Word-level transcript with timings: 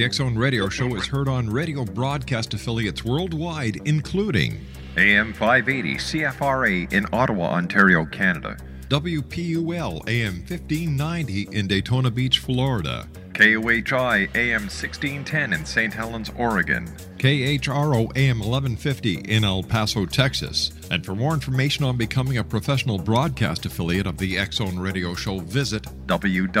The 0.00 0.06
X 0.06 0.16
Zone 0.16 0.34
Radio 0.34 0.70
Show 0.70 0.94
is 0.94 1.06
heard 1.06 1.28
on 1.28 1.50
radio 1.50 1.84
broadcast 1.84 2.54
affiliates 2.54 3.04
worldwide, 3.04 3.82
including 3.84 4.58
AM 4.96 5.34
580 5.34 5.96
CFRA 5.96 6.90
in 6.90 7.04
Ottawa, 7.12 7.48
Ontario, 7.48 8.06
Canada. 8.06 8.56
WPUL 8.88 10.08
AM 10.08 10.36
1590 10.36 11.48
in 11.52 11.66
Daytona 11.66 12.10
Beach, 12.10 12.38
Florida. 12.38 13.10
KOHI 13.34 14.34
AM 14.34 14.62
1610 14.62 15.52
in 15.52 15.66
St. 15.66 15.92
Helens, 15.92 16.30
Oregon. 16.38 16.86
KHRO 17.18 18.10
AM 18.16 18.38
1150 18.38 19.16
in 19.16 19.44
El 19.44 19.62
Paso, 19.62 20.06
Texas. 20.06 20.72
And 20.90 21.04
for 21.04 21.14
more 21.14 21.34
information 21.34 21.84
on 21.84 21.98
becoming 21.98 22.38
a 22.38 22.44
professional 22.44 22.96
broadcast 22.96 23.66
affiliate 23.66 24.06
of 24.06 24.16
the 24.16 24.38
X 24.38 24.56
Zone 24.56 24.78
Radio 24.78 25.14
Show, 25.14 25.40
visit 25.40 25.82
www.xzbn.net 26.06 26.60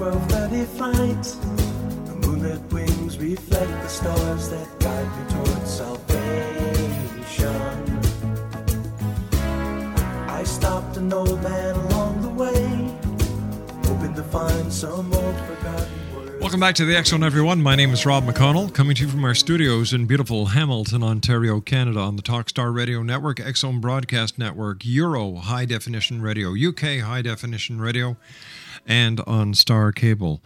12:30 0.00 0.64
flight. 0.78 1.22
The 2.06 2.26
moonlit 2.26 2.62
wings 2.72 3.18
reflect 3.18 3.70
the 3.82 3.88
stars 3.88 4.48
that 4.48 4.66
guide 4.80 5.06
me 5.18 5.24
towards 5.28 5.70
salvation. 5.70 7.20
I 10.26 10.42
stopped 10.44 10.96
an 10.96 11.12
old 11.12 11.42
man 11.42 11.76
along 11.76 12.22
the 12.22 12.30
way, 12.30 12.96
hoping 13.84 14.14
to 14.14 14.22
find 14.22 14.72
some 14.72 15.12
old 15.12 15.36
forgotten. 15.40 16.40
Welcome 16.40 16.60
back 16.60 16.76
to 16.76 16.86
the 16.86 17.04
Zone, 17.04 17.22
everyone. 17.22 17.60
My 17.60 17.76
name 17.76 17.90
is 17.90 18.06
Rob 18.06 18.24
McConnell, 18.24 18.72
coming 18.72 18.96
to 18.96 19.02
you 19.02 19.08
from 19.10 19.22
our 19.26 19.34
studios 19.34 19.92
in 19.92 20.06
beautiful 20.06 20.46
Hamilton, 20.46 21.02
Ontario, 21.02 21.60
Canada, 21.60 22.00
on 22.00 22.16
the 22.16 22.22
Talkstar 22.22 22.74
Radio 22.74 23.02
Network, 23.02 23.38
Zone 23.54 23.80
Broadcast 23.80 24.38
Network, 24.38 24.82
Euro 24.86 25.34
High 25.34 25.66
Definition 25.66 26.22
Radio, 26.22 26.54
UK 26.54 27.00
High 27.00 27.20
Definition 27.20 27.82
Radio, 27.82 28.16
and 28.90 29.20
on 29.20 29.54
Star 29.54 29.92
Cable. 29.92 30.42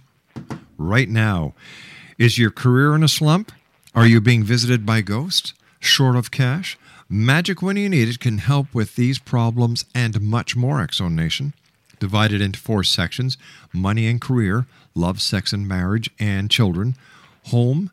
right 0.78 1.10
now. 1.10 1.56
Is 2.20 2.38
your 2.38 2.52
career 2.52 2.94
in 2.94 3.04
a 3.04 3.08
slump? 3.08 3.52
Are 3.96 4.06
you 4.06 4.22
being 4.22 4.44
visited 4.44 4.86
by 4.86 5.02
ghosts? 5.02 5.56
Short 5.80 6.16
of 6.16 6.30
cash? 6.30 6.78
Magic 7.14 7.62
When 7.62 7.76
You 7.76 7.90
Need 7.90 8.08
It 8.08 8.20
can 8.22 8.38
help 8.38 8.74
with 8.74 8.96
these 8.96 9.20
problems 9.20 9.84
and 9.94 10.22
much 10.22 10.56
more, 10.56 10.80
X 10.80 11.00
Zone 11.00 11.14
Nation. 11.14 11.54
Divided 12.00 12.40
into 12.40 12.58
four 12.58 12.86
sections 12.86 13.38
money 13.74 14.08
and 14.08 14.22
career, 14.22 14.66
love, 14.96 15.22
sex 15.22 15.52
and 15.52 15.68
marriage, 15.68 16.10
and 16.20 16.50
children, 16.50 16.96
home, 17.48 17.92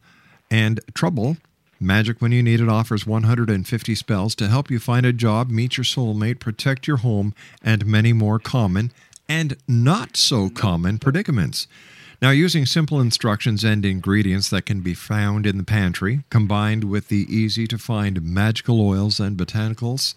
and 0.52 0.78
trouble. 0.94 1.36
Magic 1.80 2.22
When 2.22 2.30
You 2.30 2.44
Need 2.44 2.60
It 2.60 2.68
offers 2.68 3.08
150 3.08 3.94
spells 3.96 4.36
to 4.36 4.46
help 4.46 4.70
you 4.70 4.78
find 4.78 5.04
a 5.04 5.12
job, 5.12 5.50
meet 5.50 5.76
your 5.76 5.84
soulmate, 5.84 6.38
protect 6.38 6.86
your 6.86 6.98
home, 6.98 7.34
and 7.60 7.84
many 7.84 8.12
more 8.12 8.38
common 8.38 8.92
and 9.28 9.56
not 9.66 10.16
so 10.16 10.48
common 10.48 10.96
predicaments. 10.96 11.66
Now, 12.20 12.30
using 12.30 12.66
simple 12.66 13.00
instructions 13.00 13.62
and 13.62 13.84
ingredients 13.84 14.50
that 14.50 14.66
can 14.66 14.80
be 14.80 14.94
found 14.94 15.46
in 15.46 15.56
the 15.56 15.62
pantry, 15.62 16.24
combined 16.30 16.82
with 16.82 17.08
the 17.08 17.26
easy 17.32 17.68
to 17.68 17.78
find 17.78 18.20
magical 18.22 18.80
oils 18.80 19.20
and 19.20 19.36
botanicals, 19.36 20.14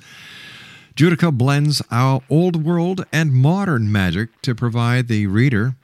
Judika 0.96 1.32
blends 1.32 1.82
our 1.92 2.24
old 2.28 2.66
world 2.66 3.06
and 3.14 3.32
modern 3.32 3.92
magic 3.92 4.30
to 4.42 4.56
provide 4.56 5.10
the 5.10 5.28
reader 5.28 5.76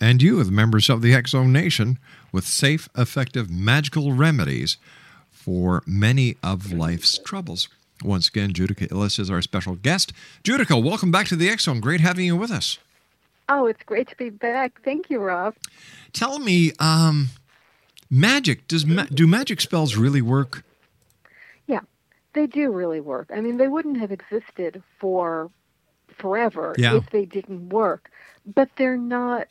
and 0.00 0.22
you, 0.22 0.42
the 0.44 0.52
members 0.52 0.88
of 0.88 1.02
the 1.02 1.12
Exo 1.12 1.48
Nation, 1.48 1.98
with 2.30 2.46
safe, 2.46 2.88
effective 2.96 3.50
magical 3.50 4.12
remedies 4.12 4.76
for 5.30 5.82
many 5.84 6.36
of 6.44 6.72
life's 6.72 7.18
troubles. 7.18 7.68
Once 8.04 8.28
again, 8.28 8.52
Judika 8.52 8.88
Illes 8.88 9.18
is 9.18 9.30
our 9.30 9.42
special 9.42 9.74
guest. 9.74 10.12
Judika, 10.44 10.80
welcome 10.82 11.10
back 11.10 11.26
to 11.26 11.36
the 11.36 11.56
Zone. 11.56 11.80
Great 11.80 12.00
having 12.00 12.26
you 12.26 12.36
with 12.36 12.52
us. 12.52 12.78
Oh, 13.48 13.66
it's 13.66 13.82
great 13.84 14.08
to 14.08 14.16
be 14.16 14.30
back. 14.30 14.80
Thank 14.84 15.08
you, 15.10 15.20
Rob. 15.20 15.54
Tell 16.12 16.38
me, 16.38 16.72
um, 16.80 17.28
magic 18.10 18.66
does 18.68 18.84
ma- 18.84 19.06
do 19.12 19.26
magic 19.26 19.60
spells 19.60 19.96
really 19.96 20.22
work? 20.22 20.64
Yeah, 21.66 21.80
they 22.32 22.46
do 22.46 22.72
really 22.72 23.00
work. 23.00 23.30
I 23.32 23.40
mean, 23.40 23.56
they 23.56 23.68
wouldn't 23.68 23.98
have 23.98 24.10
existed 24.10 24.82
for 24.98 25.50
forever 26.08 26.74
Yeah. 26.78 26.96
if 26.96 27.10
they 27.10 27.24
didn't 27.24 27.68
work. 27.68 28.10
But 28.46 28.68
they're 28.76 28.96
not 28.98 29.48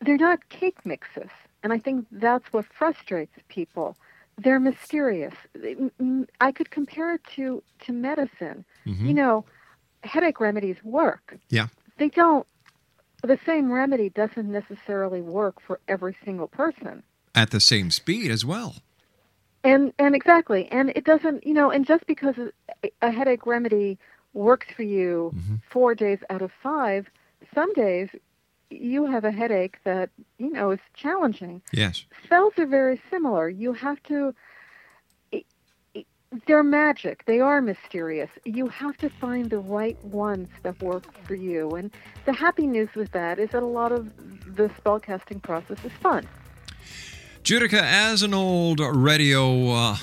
they're 0.00 0.18
not 0.18 0.46
cake 0.50 0.84
mixes. 0.84 1.30
And 1.62 1.72
I 1.72 1.78
think 1.78 2.06
that's 2.12 2.52
what 2.52 2.66
frustrates 2.66 3.32
people. 3.48 3.96
They're 4.36 4.60
mysterious. 4.60 5.32
They- 5.54 5.72
m- 5.76 5.90
m- 5.98 6.26
I 6.40 6.52
could 6.52 6.70
compare 6.70 7.14
it 7.14 7.22
to 7.36 7.62
to 7.86 7.92
medicine. 7.92 8.64
Mhm. 8.86 9.06
You 9.08 9.14
know, 9.14 9.44
headache 10.02 10.40
remedies 10.40 10.76
work. 10.84 11.36
Yeah. 11.48 11.68
They 11.96 12.08
don't 12.10 12.46
the 13.28 13.38
same 13.46 13.72
remedy 13.72 14.08
doesn't 14.10 14.50
necessarily 14.50 15.20
work 15.20 15.60
for 15.66 15.80
every 15.88 16.16
single 16.24 16.48
person. 16.48 17.02
At 17.34 17.50
the 17.50 17.60
same 17.60 17.90
speed 17.90 18.30
as 18.30 18.44
well. 18.44 18.76
And 19.62 19.92
and 19.98 20.14
exactly, 20.14 20.68
and 20.70 20.90
it 20.94 21.04
doesn't, 21.04 21.46
you 21.46 21.54
know, 21.54 21.70
and 21.70 21.86
just 21.86 22.06
because 22.06 22.34
a, 22.82 22.90
a 23.00 23.10
headache 23.10 23.46
remedy 23.46 23.98
works 24.34 24.66
for 24.76 24.82
you 24.82 25.32
Mm-hmm. 25.34 25.54
four 25.70 25.94
days 25.94 26.18
out 26.28 26.42
of 26.42 26.50
five, 26.62 27.06
some 27.54 27.72
days 27.72 28.08
you 28.70 29.06
have 29.06 29.24
a 29.24 29.30
headache 29.30 29.76
that 29.84 30.10
you 30.38 30.50
know 30.50 30.70
is 30.70 30.80
challenging. 30.94 31.62
Yes. 31.72 32.04
cells 32.28 32.52
are 32.58 32.66
very 32.66 33.00
similar. 33.10 33.48
You 33.48 33.72
have 33.72 34.02
to. 34.04 34.34
They're 36.46 36.64
magic. 36.64 37.24
They 37.26 37.40
are 37.40 37.60
mysterious. 37.60 38.30
You 38.44 38.68
have 38.68 38.96
to 38.98 39.08
find 39.08 39.50
the 39.50 39.58
right 39.58 40.02
ones 40.04 40.48
that 40.62 40.82
work 40.82 41.04
for 41.24 41.34
you. 41.34 41.70
And 41.70 41.90
the 42.26 42.32
happy 42.32 42.66
news 42.66 42.88
with 42.96 43.12
that 43.12 43.38
is 43.38 43.50
that 43.50 43.62
a 43.62 43.66
lot 43.66 43.92
of 43.92 44.10
the 44.56 44.68
spellcasting 44.70 45.42
process 45.42 45.78
is 45.84 45.92
fun. 46.02 46.28
Judika, 47.44 47.80
as 47.80 48.22
an 48.22 48.34
old 48.34 48.80
radio 48.80 49.70
uh, 49.70 49.96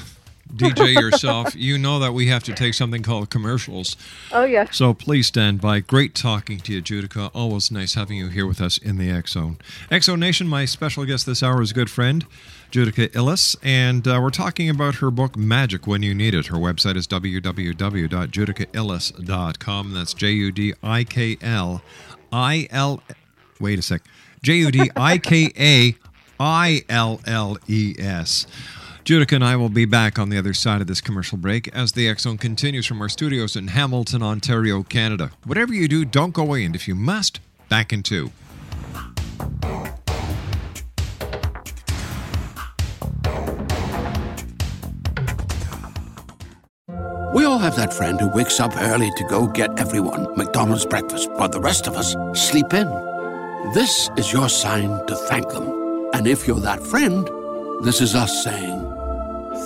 DJ 0.55 0.93
yourself, 0.93 1.55
you 1.55 1.77
know 1.77 1.99
that 1.99 2.13
we 2.13 2.27
have 2.27 2.43
to 2.43 2.53
take 2.53 2.73
something 2.73 3.03
called 3.03 3.29
commercials. 3.29 3.95
Oh 4.31 4.43
yes. 4.43 4.75
So 4.75 4.93
please 4.93 5.27
stand 5.27 5.61
by. 5.61 5.79
Great 5.79 6.13
talking 6.15 6.59
to 6.59 6.73
you, 6.73 6.81
Judika. 6.81 7.31
Always 7.33 7.71
nice 7.71 7.93
having 7.95 8.17
you 8.17 8.27
here 8.29 8.45
with 8.45 8.61
us 8.61 8.77
in 8.77 8.97
the 8.97 9.09
X 9.09 9.31
Zone. 9.33 9.57
X 9.89 10.07
Nation, 10.07 10.47
my 10.47 10.65
special 10.65 11.03
guest 11.05 11.25
this 11.25 11.41
hour 11.41 11.59
is 11.61 11.71
a 11.71 11.73
good 11.73 11.89
friend, 11.89 12.25
Judika 12.71 13.07
Illes, 13.09 13.55
and 13.63 14.07
uh, 14.07 14.19
we're 14.21 14.29
talking 14.29 14.69
about 14.69 14.95
her 14.95 15.09
book, 15.09 15.37
Magic 15.37 15.87
When 15.87 16.03
You 16.03 16.13
Need 16.13 16.35
It. 16.35 16.47
Her 16.47 16.57
website 16.57 16.97
is 16.97 17.07
www.judikailles.com. 17.07 19.93
That's 19.93 20.13
J 20.13 20.31
U 20.31 20.51
D 20.51 20.73
I 20.83 21.03
K 21.03 21.37
L 21.41 21.81
I 22.31 22.67
L. 22.71 23.01
Wait 23.59 23.79
a 23.79 23.81
sec. 23.81 24.03
J 24.43 24.53
U 24.55 24.71
D 24.71 24.91
I 24.95 25.17
K 25.17 25.51
A 25.57 25.95
I 26.39 26.83
L 26.89 27.19
L 27.25 27.57
E 27.67 27.95
S. 27.99 28.45
Judika 29.03 29.33
and 29.33 29.43
I 29.43 29.55
will 29.55 29.69
be 29.69 29.85
back 29.85 30.19
on 30.19 30.29
the 30.29 30.37
other 30.37 30.53
side 30.53 30.79
of 30.79 30.85
this 30.85 31.01
commercial 31.01 31.37
break 31.37 31.67
as 31.69 31.93
the 31.93 32.07
X 32.07 32.23
Zone 32.23 32.37
continues 32.37 32.85
from 32.85 33.01
our 33.01 33.09
studios 33.09 33.55
in 33.55 33.69
Hamilton, 33.69 34.21
Ontario, 34.21 34.83
Canada. 34.83 35.31
Whatever 35.43 35.73
you 35.73 35.87
do, 35.87 36.05
don't 36.05 36.33
go 36.33 36.43
away, 36.43 36.63
and 36.63 36.75
if 36.75 36.87
you 36.87 36.93
must, 36.93 37.39
back 37.67 37.91
in 37.91 38.03
two. 38.03 38.31
We 47.33 47.45
all 47.45 47.57
have 47.57 47.75
that 47.77 47.91
friend 47.91 48.19
who 48.19 48.29
wakes 48.29 48.59
up 48.59 48.71
early 48.77 49.09
to 49.17 49.23
go 49.23 49.47
get 49.47 49.79
everyone 49.79 50.27
McDonald's 50.37 50.85
breakfast 50.85 51.31
while 51.31 51.49
the 51.49 51.59
rest 51.59 51.87
of 51.87 51.95
us 51.95 52.15
sleep 52.39 52.71
in. 52.73 52.87
This 53.73 54.11
is 54.15 54.31
your 54.31 54.47
sign 54.47 54.89
to 55.07 55.15
thank 55.15 55.49
them. 55.49 56.09
And 56.13 56.27
if 56.27 56.45
you're 56.45 56.59
that 56.59 56.83
friend, 56.83 57.27
this 57.83 57.99
is 57.99 58.13
us 58.13 58.43
saying 58.43 58.90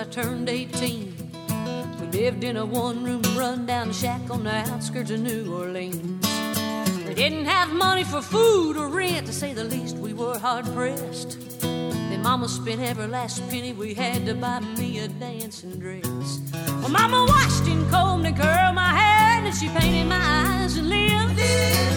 I 0.00 0.04
turned 0.04 0.48
18. 0.48 1.14
We 2.00 2.06
lived 2.06 2.42
in 2.42 2.56
a 2.56 2.64
one 2.64 3.04
room 3.04 3.20
rundown 3.36 3.92
shack 3.92 4.30
on 4.30 4.44
the 4.44 4.54
outskirts 4.70 5.10
of 5.10 5.20
New 5.20 5.54
Orleans. 5.54 6.26
We 7.06 7.12
didn't 7.12 7.44
have 7.44 7.70
money 7.74 8.04
for 8.04 8.22
food 8.22 8.78
or 8.78 8.88
rent, 8.88 9.26
to 9.26 9.32
say 9.34 9.52
the 9.52 9.64
least, 9.64 9.98
we 9.98 10.14
were 10.14 10.38
hard 10.38 10.64
pressed. 10.72 11.60
Then 11.60 12.22
Mama 12.22 12.48
spent 12.48 12.80
every 12.80 13.08
last 13.08 13.46
penny 13.50 13.74
we 13.74 13.92
had 13.92 14.24
to 14.24 14.34
buy 14.34 14.60
me 14.60 15.00
a 15.00 15.08
dancing 15.08 15.78
dress. 15.78 16.40
Well, 16.80 16.88
Mama 16.88 17.26
washed 17.28 17.68
and 17.68 17.86
combed 17.90 18.24
and 18.24 18.34
curled 18.34 18.74
my 18.74 18.94
hair, 18.98 19.44
and 19.44 19.54
she 19.54 19.68
painted 19.68 20.08
my 20.08 20.16
eyes 20.16 20.78
and 20.78 20.88
lips. 20.88 21.36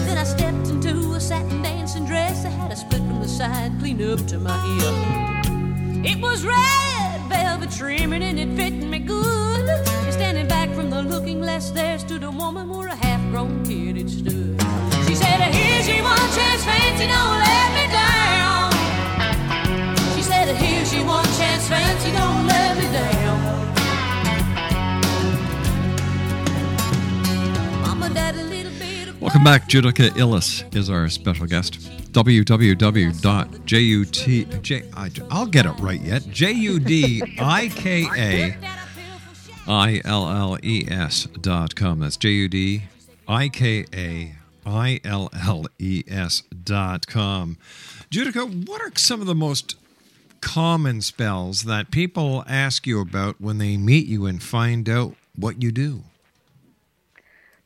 Then 0.04 0.18
I 0.18 0.24
stepped 0.24 0.68
into 0.68 1.14
a 1.14 1.20
satin 1.20 1.62
dancing 1.62 2.04
dress 2.04 2.42
that 2.42 2.50
had 2.50 2.70
a 2.70 2.76
split 2.76 3.00
from 3.00 3.20
the 3.20 3.28
side, 3.28 3.72
clean 3.78 4.02
up 4.02 4.26
to 4.26 4.38
my 4.38 4.58
hip. 4.76 6.04
It 6.04 6.20
was 6.20 6.44
red 6.44 6.93
velvet 7.64 7.76
trimming 7.76 8.22
and 8.22 8.38
it 8.38 8.48
fit 8.56 8.72
me 8.72 8.98
good. 8.98 9.68
And 9.68 10.12
standing 10.12 10.48
back 10.48 10.70
from 10.74 10.90
the 10.90 11.02
looking 11.02 11.40
glass, 11.40 11.70
there 11.70 11.98
stood 11.98 12.22
a 12.22 12.30
woman 12.30 12.68
where 12.68 12.88
a 12.88 12.94
half-grown 12.94 13.64
kid 13.64 13.96
had 13.96 14.10
stood. 14.10 14.60
She 15.06 15.14
said, 15.14 15.40
"Here's 15.54 15.88
your 15.88 16.02
one 16.02 16.18
chance, 16.34 16.64
fancy, 16.64 17.06
don't 17.06 17.38
let 17.46 17.68
me 17.76 17.86
down." 17.92 18.72
She 20.14 20.22
said, 20.22 20.56
"Here's 20.56 20.92
your 20.94 21.06
one 21.06 21.24
chance, 21.38 21.68
fancy, 21.68 22.10
don't 22.12 22.46
let 22.46 22.76
me 22.76 22.84
down." 22.92 23.62
Welcome 29.20 29.44
back. 29.44 29.68
Judika 29.68 30.10
Illes 30.10 30.64
is 30.76 30.90
our 30.90 31.08
special 31.08 31.46
guest. 31.46 31.78
www.jut. 32.14 33.66
J, 33.66 34.82
I, 34.96 35.10
I'll 35.30 35.46
get 35.46 35.66
it 35.66 35.78
right 35.80 36.00
yet. 36.00 36.26
J 36.30 36.52
U 36.52 36.80
D 36.80 37.22
I 37.38 37.68
K 37.68 38.06
A 38.16 38.56
I 39.66 40.00
L 40.04 40.28
L 40.28 40.58
E 40.62 40.86
S 40.88 41.26
dot 41.40 41.74
com. 41.74 42.00
That's 42.00 42.16
J 42.16 42.30
U 42.30 42.48
D 42.48 42.84
I 43.26 43.48
K 43.48 43.84
A 43.92 44.34
I 44.64 45.00
L 45.04 45.28
L 45.34 45.66
E 45.78 46.04
S 46.08 46.42
dot 46.62 47.06
com. 47.06 47.58
Judika, 48.10 48.68
what 48.68 48.80
are 48.80 48.92
some 48.96 49.20
of 49.20 49.26
the 49.26 49.34
most 49.34 49.76
common 50.40 51.00
spells 51.00 51.64
that 51.64 51.90
people 51.90 52.44
ask 52.46 52.86
you 52.86 53.00
about 53.00 53.40
when 53.40 53.58
they 53.58 53.76
meet 53.76 54.06
you 54.06 54.26
and 54.26 54.42
find 54.42 54.88
out 54.88 55.14
what 55.34 55.62
you 55.62 55.72
do? 55.72 56.04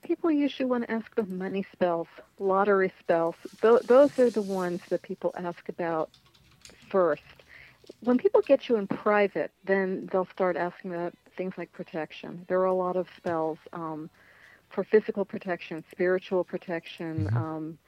People 0.08 0.30
usually 0.30 0.64
want 0.64 0.84
to 0.84 0.90
ask 0.90 1.06
about 1.12 1.28
money 1.28 1.66
spells, 1.70 2.06
lottery 2.38 2.90
spells. 2.98 3.34
Th- 3.60 3.82
those 3.86 4.08
are 4.18 4.30
the 4.30 4.40
ones 4.40 4.80
that 4.88 5.02
people 5.02 5.34
ask 5.36 5.68
about 5.68 6.08
first. 6.90 7.20
When 8.00 8.16
people 8.16 8.40
get 8.46 8.70
you 8.70 8.76
in 8.76 8.86
private, 8.86 9.50
then 9.66 10.08
they'll 10.10 10.28
start 10.32 10.56
asking 10.56 10.94
about 10.94 11.12
things 11.36 11.52
like 11.58 11.70
protection. 11.74 12.46
There 12.48 12.58
are 12.58 12.64
a 12.64 12.74
lot 12.74 12.96
of 12.96 13.06
spells 13.18 13.58
um, 13.74 14.08
for 14.70 14.82
physical 14.82 15.26
protection, 15.26 15.84
spiritual 15.90 16.42
protection, 16.42 17.28
um, 17.36 17.78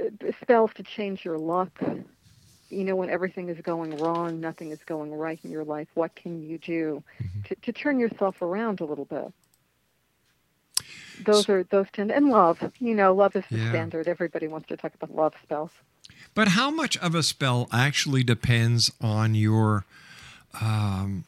uh, 0.00 0.32
spells 0.42 0.72
to 0.74 0.82
change 0.82 1.24
your 1.24 1.38
luck, 1.38 1.70
you 2.68 2.84
know, 2.84 2.96
when 2.96 3.10
everything 3.10 3.48
is 3.48 3.60
going 3.62 3.96
wrong, 3.96 4.40
nothing 4.40 4.72
is 4.72 4.80
going 4.86 5.12
right 5.12 5.38
in 5.44 5.50
your 5.52 5.64
life, 5.64 5.88
what 5.94 6.16
can 6.16 6.42
you 6.42 6.58
do 6.58 7.02
to, 7.44 7.54
to 7.54 7.72
turn 7.72 8.00
yourself 8.00 8.42
around 8.42 8.80
a 8.80 8.84
little 8.84 9.04
bit? 9.04 9.32
Those 11.24 11.48
are 11.48 11.64
those 11.64 11.86
tend 11.92 12.10
and 12.12 12.28
love. 12.28 12.58
You 12.78 12.94
know, 12.94 13.14
love 13.14 13.36
is 13.36 13.44
the 13.50 13.58
Yeah. 13.58 13.70
standard. 13.70 14.08
Everybody 14.08 14.48
wants 14.48 14.68
to 14.68 14.76
talk 14.76 14.94
about 14.94 15.14
love 15.14 15.34
spells. 15.42 15.70
But 16.34 16.48
how 16.48 16.70
much 16.70 16.96
of 16.98 17.14
a 17.14 17.22
spell 17.22 17.68
actually 17.72 18.22
depends 18.24 18.90
on 19.00 19.34
your, 19.34 19.84
um, 20.60 21.24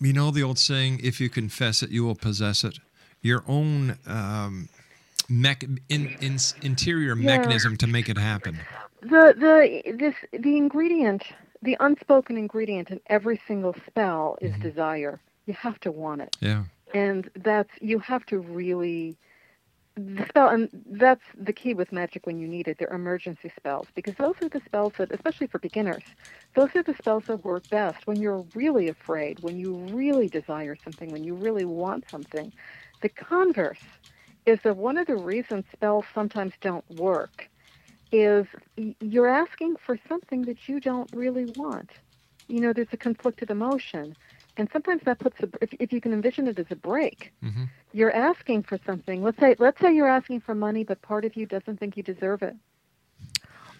you 0.00 0.12
know, 0.12 0.30
the 0.30 0.42
old 0.42 0.58
saying, 0.58 1.00
if 1.02 1.20
you 1.20 1.28
confess 1.28 1.82
it, 1.82 1.90
you 1.90 2.04
will 2.04 2.14
possess 2.14 2.64
it? 2.64 2.78
Your 3.22 3.42
own 3.48 3.98
um, 4.06 4.68
mech- 5.28 5.64
in, 5.88 6.16
in, 6.20 6.38
interior 6.62 7.16
Yeah. 7.16 7.26
mechanism 7.36 7.76
to 7.78 7.86
make 7.86 8.08
it 8.08 8.18
happen. 8.18 8.58
The 9.00 9.34
the 9.38 9.92
this 9.96 10.14
the 10.32 10.56
ingredient, 10.56 11.22
the 11.62 11.76
unspoken 11.80 12.36
ingredient 12.38 12.90
in 12.90 13.00
every 13.06 13.40
single 13.46 13.74
spell 13.86 14.38
is 14.40 14.54
desire. 14.60 15.20
You 15.46 15.54
have 15.54 15.78
to 15.80 15.92
want 15.92 16.22
it. 16.22 16.36
Yeah. 16.40 16.64
And 16.94 17.30
that's 17.44 17.70
you 17.82 17.98
have 18.00 18.26
to 18.26 18.40
really 18.40 19.18
the 19.96 20.26
spell 20.28 20.48
and 20.48 20.68
that's 20.98 21.22
the 21.38 21.52
key 21.52 21.74
with 21.74 21.92
magic 21.92 22.26
when 22.26 22.38
you 22.38 22.48
need 22.48 22.68
it 22.68 22.78
they're 22.78 22.88
emergency 22.92 23.52
spells 23.56 23.88
because 23.94 24.14
those 24.18 24.34
are 24.42 24.48
the 24.50 24.60
spells 24.66 24.92
that 24.98 25.12
especially 25.12 25.46
for 25.48 25.58
beginners 25.60 26.04
those 26.56 26.70
are 26.76 26.82
the 26.84 26.94
spells 26.98 27.24
that 27.28 27.44
work 27.44 27.64
best 27.70 27.98
when 28.06 28.20
you're 28.20 28.44
really 28.54 28.88
afraid 28.88 29.38
when 29.40 29.56
you 29.56 29.74
really 29.76 30.28
desire 30.28 30.76
something 30.84 31.12
when 31.12 31.24
you 31.24 31.34
really 31.34 31.64
want 31.66 32.04
something. 32.10 32.52
The 33.02 33.10
converse 33.10 33.78
is 34.46 34.58
that 34.64 34.76
one 34.76 34.98
of 34.98 35.06
the 35.06 35.16
reasons 35.16 35.64
spells 35.72 36.06
sometimes 36.14 36.54
don't 36.62 36.88
work 36.90 37.48
is 38.12 38.46
you're 39.00 39.28
asking 39.28 39.76
for 39.86 39.98
something 40.08 40.44
that 40.46 40.68
you 40.68 40.80
don't 40.80 41.10
really 41.12 41.46
want. 41.46 41.90
You 42.48 42.60
know 42.60 42.72
there's 42.72 42.88
a 42.92 42.98
conflicted 42.98 43.50
emotion 43.50 44.16
and 44.56 44.68
sometimes 44.72 45.02
that 45.04 45.18
puts 45.18 45.40
a, 45.40 45.48
if, 45.60 45.70
if 45.80 45.92
you 45.92 46.00
can 46.00 46.12
envision 46.12 46.46
it 46.48 46.58
as 46.58 46.66
a 46.70 46.76
break 46.76 47.32
Mm-hmm. 47.44 47.64
you're 47.92 48.12
asking 48.14 48.62
for 48.64 48.78
something. 48.86 49.22
Let's 49.22 49.38
say 49.38 49.56
let's 49.58 49.80
say 49.80 49.94
you're 49.94 50.08
asking 50.08 50.40
for 50.40 50.54
money 50.54 50.84
but 50.84 51.00
part 51.02 51.24
of 51.24 51.36
you 51.36 51.46
doesn't 51.46 51.78
think 51.78 51.96
you 51.96 52.02
deserve 52.02 52.42
it. 52.42 52.54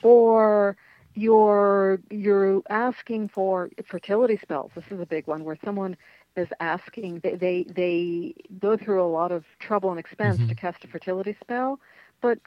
Or 0.02 0.76
you're 1.14 2.00
you're 2.11 2.62
asking 2.69 3.28
for 3.28 3.71
fertility 3.87 4.38
spells. 4.43 4.73
This 4.75 4.85
is 4.90 5.00
a 5.00 5.07
big 5.07 5.26
one 5.26 5.45
where 5.45 5.59
someone 5.64 5.97
is 6.37 6.49
asking 6.61 7.21
they 7.23 7.35
they, 7.37 7.64
they 7.75 8.35
go 8.61 8.76
through 8.76 9.02
a 9.02 9.07
lot 9.11 9.33
of 9.33 9.45
trouble 9.59 9.90
and 9.90 9.99
expense 10.00 10.40
to 10.49 10.54
cast 10.54 10.85
a 10.85 10.88
fertility 10.88 11.37
spell 11.40 11.78
but 12.21 12.38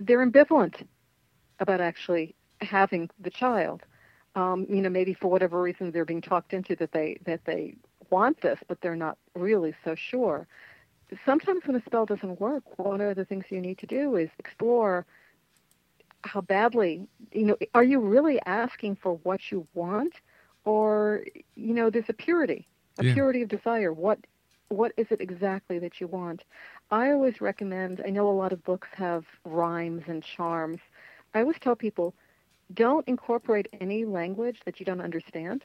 they're 0.00 0.24
ambivalent 0.26 0.86
about 1.60 1.80
actually 1.80 2.34
having 2.60 3.08
the 3.20 3.30
child 3.30 3.82
um, 4.36 4.66
you 4.70 4.82
know, 4.82 4.90
maybe 4.90 5.14
for 5.14 5.28
whatever 5.30 5.62
reason 5.62 5.92
they're 5.92 6.06
being 6.06 6.22
talked 6.22 6.54
into 6.54 6.76
that 6.76 6.92
they 6.92 7.18
that 7.26 7.42
they 7.46 7.76
want 8.10 8.40
this, 8.42 8.58
but 8.68 8.80
they're 8.82 8.96
not 8.96 9.18
really 9.34 9.74
so 9.84 9.96
sure. 9.96 10.48
Sometimes 11.26 11.62
when 11.66 11.76
a 11.76 11.82
spell 11.84 12.06
doesn't 12.06 12.40
work, 12.40 12.64
one 12.78 13.00
of 13.00 13.16
the 13.16 13.24
things 13.24 13.46
you 13.50 13.60
need 13.60 13.78
to 13.78 13.86
do 13.86 14.16
is 14.16 14.30
explore 14.38 15.06
how 16.24 16.40
badly, 16.42 17.06
you 17.32 17.44
know, 17.46 17.56
are 17.74 17.84
you 17.84 18.00
really 18.00 18.40
asking 18.46 18.96
for 18.96 19.14
what 19.24 19.50
you 19.52 19.66
want, 19.74 20.14
or 20.64 21.24
you 21.56 21.74
know, 21.74 21.90
there's 21.90 22.08
a 22.08 22.14
purity, 22.14 22.68
a 22.98 23.04
Yeah. 23.04 23.14
purity 23.14 23.42
of 23.42 23.48
desire. 23.48 23.92
What 23.92 24.18
what 24.68 24.92
is 24.96 25.06
it 25.10 25.20
exactly 25.20 25.78
that 25.80 26.00
you 26.00 26.08
want? 26.08 26.44
I 26.90 27.10
always 27.12 27.40
recommend. 27.40 28.02
I 28.06 28.10
know 28.10 28.28
a 28.28 28.32
lot 28.32 28.52
of 28.52 28.64
books 28.64 28.88
have 28.94 29.24
rhymes 29.44 30.04
and 30.08 30.22
charms. 30.22 30.80
I 31.34 31.40
always 31.40 31.58
tell 31.60 31.76
people 31.76 32.14
don't 32.74 33.06
incorporate 33.08 33.68
any 33.80 34.04
language 34.04 34.60
that 34.64 34.80
you 34.80 34.86
don't 34.86 35.00
understand 35.00 35.62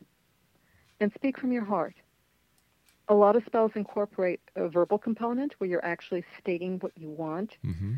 and 0.99 1.11
speak 1.13 1.39
from 1.39 1.51
your 1.51 1.65
heart. 1.65 1.95
A 3.07 3.13
lot 3.13 3.35
of 3.35 3.43
spells 3.45 3.71
incorporate 3.75 4.39
a 4.55 4.69
verbal 4.69 4.97
component 4.97 5.53
where 5.57 5.69
you're 5.69 5.83
actually 5.83 6.23
stating 6.39 6.77
what 6.79 6.91
you 6.95 7.09
want. 7.09 7.57
Mm-hmm. 7.65 7.95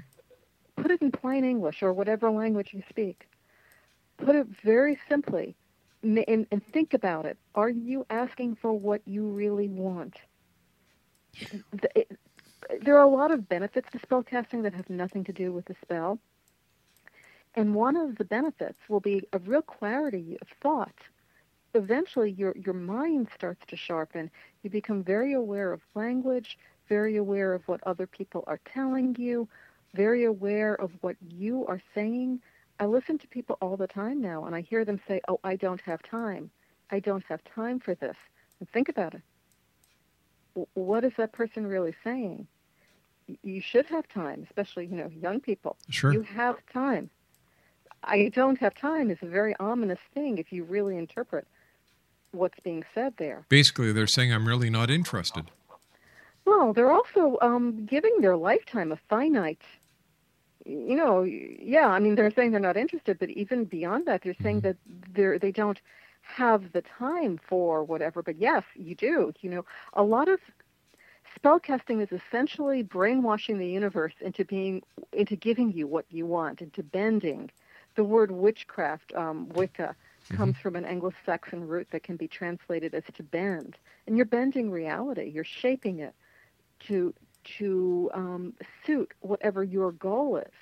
Put 0.77 0.91
it 0.91 1.01
in 1.01 1.11
plain 1.11 1.43
English 1.45 1.83
or 1.83 1.93
whatever 1.93 2.31
language 2.31 2.69
you 2.73 2.81
speak. 2.89 3.27
Put 4.17 4.35
it 4.35 4.47
very 4.63 4.97
simply 5.09 5.55
and, 6.01 6.47
and 6.51 6.61
think 6.71 6.93
about 6.93 7.25
it. 7.25 7.37
Are 7.55 7.69
you 7.69 8.05
asking 8.09 8.55
for 8.55 8.73
what 8.73 9.01
you 9.05 9.27
really 9.27 9.67
want? 9.67 10.15
It- 11.95 12.17
there 12.81 12.97
are 12.97 13.03
a 13.03 13.09
lot 13.09 13.31
of 13.31 13.49
benefits 13.49 13.89
to 13.91 13.99
spell 13.99 14.23
casting 14.23 14.61
that 14.63 14.73
have 14.73 14.89
nothing 14.89 15.23
to 15.25 15.33
do 15.33 15.51
with 15.51 15.65
the 15.65 15.75
spell. 15.81 16.19
And 17.55 17.75
one 17.75 17.95
of 17.95 18.17
the 18.17 18.25
benefits 18.25 18.79
will 18.89 18.99
be 18.99 19.27
a 19.33 19.39
real 19.39 19.61
clarity 19.61 20.37
of 20.41 20.47
thought. 20.61 20.93
Eventually, 21.73 22.31
your, 22.31 22.53
your 22.57 22.73
mind 22.73 23.29
starts 23.33 23.65
to 23.67 23.75
sharpen. 23.75 24.29
You 24.63 24.69
become 24.69 25.03
very 25.03 25.33
aware 25.33 25.71
of 25.73 25.81
language, 25.95 26.57
very 26.87 27.15
aware 27.17 27.53
of 27.53 27.67
what 27.67 27.81
other 27.83 28.07
people 28.07 28.43
are 28.47 28.59
telling 28.65 29.15
you, 29.15 29.47
very 29.93 30.23
aware 30.23 30.75
of 30.75 30.91
what 31.01 31.17
you 31.21 31.65
are 31.67 31.81
saying. 31.93 32.41
I 32.79 32.85
listen 32.85 33.17
to 33.19 33.27
people 33.27 33.57
all 33.61 33.77
the 33.77 33.87
time 33.87 34.21
now, 34.21 34.45
and 34.45 34.55
I 34.55 34.61
hear 34.61 34.85
them 34.85 34.99
say, 35.07 35.21
Oh, 35.27 35.39
I 35.43 35.55
don't 35.55 35.81
have 35.81 36.01
time. 36.03 36.51
I 36.91 36.99
don't 36.99 37.23
have 37.25 37.43
time 37.43 37.79
for 37.79 37.95
this. 37.95 38.17
And 38.59 38.69
think 38.69 38.89
about 38.89 39.13
it. 39.15 39.21
W- 40.55 40.67
What 40.73 41.03
is 41.03 41.13
that 41.17 41.31
person 41.33 41.65
really 41.67 41.95
saying? 42.03 42.47
You 43.43 43.61
should 43.61 43.85
have 43.87 44.07
time, 44.07 44.43
especially, 44.43 44.85
you 44.87 44.95
know, 44.95 45.09
young 45.09 45.39
people. 45.39 45.77
Sure. 45.89 46.11
You 46.11 46.21
have 46.23 46.57
time. 46.71 47.09
I 48.03 48.29
don't 48.33 48.59
have 48.59 48.75
time 48.75 49.09
is 49.09 49.17
a 49.21 49.27
very 49.27 49.55
ominous 49.59 49.99
thing 50.13 50.37
if 50.37 50.51
you 50.51 50.63
really 50.63 50.97
interpret 50.97 51.47
what's 52.31 52.59
being 52.59 52.83
said 52.93 53.13
there. 53.17 53.45
Basically, 53.49 53.91
they're 53.91 54.07
saying 54.07 54.33
I'm 54.33 54.47
really 54.47 54.69
not 54.69 54.89
interested. 54.89 55.45
Well, 56.45 56.73
they're 56.73 56.91
also 56.91 57.37
um, 57.41 57.85
giving 57.85 58.19
their 58.19 58.35
lifetime 58.35 58.91
a 58.91 58.97
finite. 59.09 59.61
You 60.65 60.95
know, 60.95 61.23
yeah. 61.23 61.87
I 61.87 61.99
mean, 61.99 62.15
they're 62.15 62.31
saying 62.31 62.51
they're 62.51 62.59
not 62.59 62.77
interested, 62.77 63.19
but 63.19 63.29
even 63.29 63.65
beyond 63.65 64.05
that, 64.07 64.21
they're 64.23 64.35
saying 64.41 64.61
that 64.61 64.77
they're 65.13 65.39
they 65.39 65.51
don't 65.51 65.79
have 66.21 66.71
the 66.71 66.81
time 66.81 67.39
for 67.47 67.83
whatever. 67.83 68.21
But 68.21 68.37
yes, 68.37 68.63
you 68.75 68.95
do. 68.95 69.33
You 69.41 69.49
know, 69.49 69.65
a 69.93 70.03
lot 70.03 70.27
of 70.27 70.39
spellcasting 71.37 72.01
is 72.01 72.11
essentially 72.11 72.83
brainwashing 72.83 73.57
the 73.57 73.67
universe 73.67 74.13
into 74.21 74.45
being 74.45 74.81
into 75.11 75.35
giving 75.35 75.71
you 75.71 75.87
what 75.87 76.05
you 76.09 76.25
want, 76.25 76.61
into 76.61 76.83
bending. 76.83 77.49
The 77.95 78.03
word 78.03 78.31
witchcraft, 78.31 79.13
um, 79.13 79.49
Wicca, 79.49 79.95
comes 80.29 80.57
from 80.57 80.75
an 80.75 80.85
Anglo-Saxon 80.85 81.67
root 81.67 81.87
that 81.91 82.03
can 82.03 82.15
be 82.15 82.27
translated 82.27 82.93
as 82.93 83.03
to 83.13 83.23
bend, 83.23 83.75
and 84.07 84.15
you're 84.15 84.25
bending 84.25 84.71
reality. 84.71 85.29
You're 85.33 85.43
shaping 85.43 85.99
it 85.99 86.15
to 86.87 87.13
to 87.57 88.09
um, 88.13 88.53
suit 88.85 89.13
whatever 89.19 89.63
your 89.63 89.91
goal 89.91 90.37
is. 90.37 90.53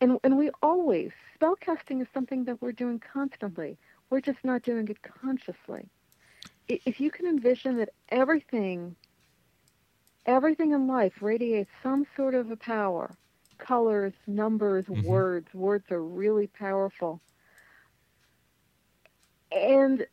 And 0.00 0.18
and 0.24 0.36
we 0.36 0.50
always 0.62 1.12
spellcasting 1.38 2.00
is 2.00 2.08
something 2.12 2.44
that 2.44 2.60
we're 2.60 2.72
doing 2.72 2.98
constantly. 2.98 3.78
We're 4.10 4.20
just 4.20 4.44
not 4.44 4.62
doing 4.62 4.88
it 4.88 4.98
consciously. 5.02 5.88
If 6.68 7.00
you 7.00 7.10
can 7.10 7.26
envision 7.26 7.76
that 7.78 7.90
everything 8.08 8.96
everything 10.24 10.72
in 10.72 10.86
life 10.86 11.22
radiates 11.22 11.70
some 11.82 12.06
sort 12.16 12.34
of 12.34 12.50
a 12.50 12.56
power, 12.56 13.16
colors, 13.58 14.14
numbers, 14.26 14.88
words. 14.88 15.52
Words 15.54 15.90
are 15.90 16.02
really 16.02 16.46
powerful. 16.46 17.20
And 19.52 20.06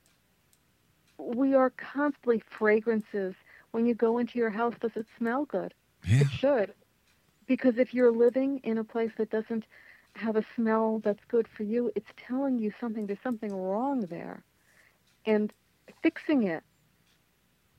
we 1.18 1.54
are 1.54 1.70
constantly 1.72 2.40
fragrances. 2.40 3.36
When 3.72 3.86
you 3.86 3.96
go 3.96 4.18
into 4.18 4.38
your 4.38 4.50
house, 4.50 4.76
does 4.80 4.96
it 4.96 5.08
smell 5.18 5.46
good? 5.46 5.74
It 6.18 6.30
should. 6.30 6.74
Because 7.48 7.78
if 7.78 7.94
you're 7.94 8.12
living 8.12 8.60
in 8.64 8.78
a 8.78 8.84
place 8.84 9.12
that 9.18 9.30
doesn't 9.30 9.66
have 10.16 10.36
a 10.36 10.46
smell 10.56 11.00
that's 11.00 11.24
good 11.26 11.48
for 11.48 11.64
you, 11.64 11.92
it's 11.96 12.12
telling 12.18 12.60
you 12.60 12.72
something. 12.80 13.06
There's 13.08 13.22
something 13.24 13.54
wrong 13.54 14.02
there. 14.02 14.44
And 15.26 15.54
fixing 16.02 16.44
it 16.44 16.64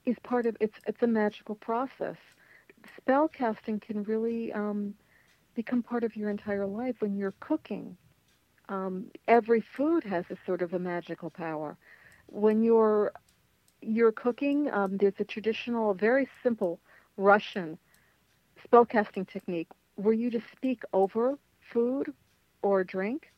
is 0.05 0.17
part 0.23 0.47
of 0.47 0.57
it's 0.61 0.79
it's 0.87 1.03
a 1.03 1.07
magical 1.07 1.55
process. 1.55 2.17
Spell 2.97 3.29
casting 3.29 3.81
can 3.81 4.03
really 4.05 4.53
um, 4.53 4.95
become 5.55 5.83
part 5.83 6.05
of 6.05 6.17
your 6.17 6.31
entire 6.31 6.67
life 6.67 6.97
when 7.01 7.17
you're 7.17 7.35
cooking. 7.41 7.97
Um, 8.69 9.11
every 9.29 9.61
food 9.61 10.05
has 10.05 10.25
a 10.31 10.37
sort 10.47 10.63
of 10.63 10.75
a 10.75 10.79
magical 10.79 11.31
power. 11.31 11.77
When 12.27 12.63
you're 12.63 13.13
you're 13.83 14.13
cooking, 14.13 14.71
um, 14.73 14.97
there's 14.99 15.21
a 15.21 15.25
traditional, 15.25 15.95
very 15.95 16.29
simple 16.43 16.81
Russian 17.17 17.79
spellcasting 18.67 19.29
technique 19.29 19.69
where 19.97 20.15
you 20.15 20.31
just 20.31 20.51
speak 20.53 20.83
over 20.93 21.39
food 21.61 22.13
or 22.63 22.85
drink, 22.85 23.33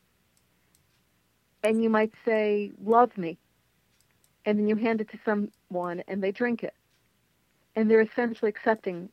and 1.63 1.83
you 1.83 1.89
might 1.89 2.13
say, 2.25 2.71
"Love 2.83 3.17
me," 3.17 3.37
and 4.45 4.57
then 4.59 4.67
you 4.67 4.75
hand 4.75 5.01
it 5.01 5.09
to 5.09 5.19
someone 5.25 6.03
and 6.07 6.23
they 6.23 6.31
drink 6.31 6.63
it, 6.63 6.73
and 7.75 7.89
they're 7.89 8.01
essentially 8.01 8.49
accepting 8.49 9.09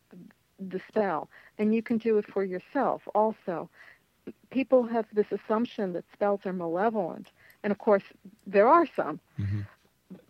the 0.71 0.81
spell. 0.89 1.29
And 1.59 1.75
you 1.75 1.83
can 1.83 1.99
do 1.99 2.19
it 2.19 2.27
for 2.27 2.45
yourself 2.45 3.03
also. 3.15 3.69
People 4.51 4.85
have 4.85 5.07
this 5.13 5.27
assumption 5.31 5.93
that 5.93 6.05
spells 6.13 6.41
are 6.47 6.53
malevolent, 6.53 7.29
And 7.63 7.71
of 7.71 7.79
course, 7.79 8.03
there 8.47 8.69
are 8.69 8.87
some. 8.97 9.21
Mm-hmm. 9.39 9.61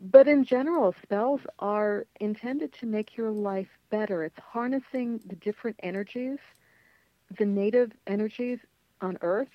But 0.01 0.29
in 0.29 0.45
general, 0.45 0.95
spells 1.03 1.41
are 1.59 2.07
intended 2.21 2.73
to 2.81 2.87
make 2.87 3.17
your 3.17 3.31
life 3.31 3.69
better. 3.91 4.25
It's 4.25 4.39
harnessing 4.39 5.21
the 5.27 5.37
different 5.37 5.77
energies, 5.83 6.39
the 7.39 7.45
native 7.45 7.93
energies 8.07 8.59
on 9.01 9.19
Earth, 9.21 9.49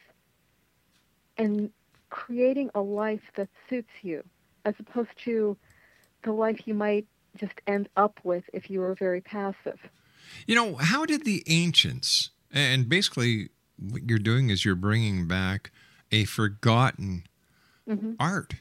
and 1.38 1.72
creating 2.10 2.70
a 2.76 2.82
life 2.82 3.22
that 3.36 3.50
suits 3.70 3.92
you, 4.02 4.24
as 4.66 4.76
opposed 4.80 5.10
to 5.26 5.58
the 6.24 6.32
life 6.32 6.68
you 6.68 6.74
might 6.74 7.08
just 7.38 7.62
end 7.68 7.90
up 7.96 8.20
with 8.24 8.44
if 8.54 8.70
you 8.70 8.80
were 8.82 8.96
very 8.96 9.22
passive. 9.22 9.80
You 10.48 10.56
know, 10.56 10.76
how 10.76 11.06
did 11.06 11.26
the 11.26 11.44
ancients, 11.48 12.30
and 12.52 12.88
basically 12.90 13.50
what 13.78 14.04
you're 14.10 14.20
doing 14.20 14.50
is 14.50 14.66
you're 14.66 14.76
bringing 14.76 15.28
back 15.28 15.72
a 16.12 16.26
forgotten 16.26 17.24
Mm-hmm. 17.88 18.12
art 18.20 18.54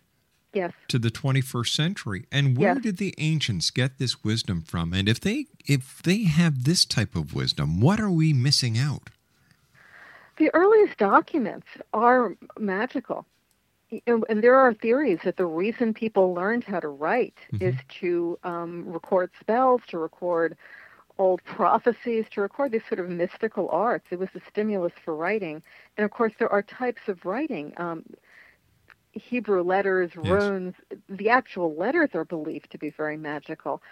Yes. 0.54 0.72
to 0.88 0.98
the 0.98 1.10
21st 1.10 1.74
century. 1.74 2.24
And 2.32 2.56
where 2.56 2.74
Yes. 2.74 2.82
did 2.82 2.96
the 2.96 3.14
ancients 3.18 3.70
get 3.70 3.98
this 3.98 4.24
wisdom 4.24 4.62
from? 4.62 4.94
And 4.94 5.06
if 5.06 5.20
they 5.20 5.46
if 5.66 6.02
they 6.02 6.22
have 6.24 6.64
this 6.64 6.86
type 6.86 7.14
of 7.14 7.34
wisdom, 7.34 7.80
what 7.80 8.00
are 8.00 8.10
we 8.10 8.32
missing 8.32 8.78
out? 8.78 9.10
The 10.38 10.50
earliest 10.54 10.96
documents 10.98 11.66
are 11.92 12.36
magical. 12.58 13.26
And 14.06 14.42
there 14.42 14.54
are 14.54 14.72
theories 14.74 15.18
that 15.24 15.36
the 15.36 15.46
reason 15.46 15.92
people 15.94 16.32
learned 16.34 16.64
how 16.64 16.80
to 16.80 16.88
write 16.88 17.36
is 17.60 17.74
to 18.00 18.38
um, 18.44 18.84
record 18.90 19.30
spells, 19.40 19.80
to 19.88 19.98
record 19.98 20.56
old 21.18 21.42
prophecies, 21.44 22.26
to 22.32 22.40
record 22.40 22.72
these 22.72 22.82
sort 22.88 23.00
of 23.00 23.08
mystical 23.10 23.68
arts. 23.70 24.06
It 24.10 24.18
was 24.18 24.28
a 24.34 24.40
stimulus 24.48 24.92
for 25.04 25.16
writing. 25.16 25.62
And 25.96 26.04
of 26.04 26.10
course, 26.10 26.32
there 26.38 26.50
are 26.52 26.62
types 26.62 27.02
of 27.08 27.24
writing. 27.24 27.72
Um, 27.76 28.04
Hebrew 29.12 29.62
letters, 29.62 30.12
Yes. 30.22 30.50
runes, 30.50 30.74
the 31.08 31.30
actual 31.30 31.74
letters 31.74 32.10
are 32.14 32.24
believed 32.24 32.70
to 32.70 32.78
be 32.78 32.90
very 32.90 33.16
magical. 33.16 33.82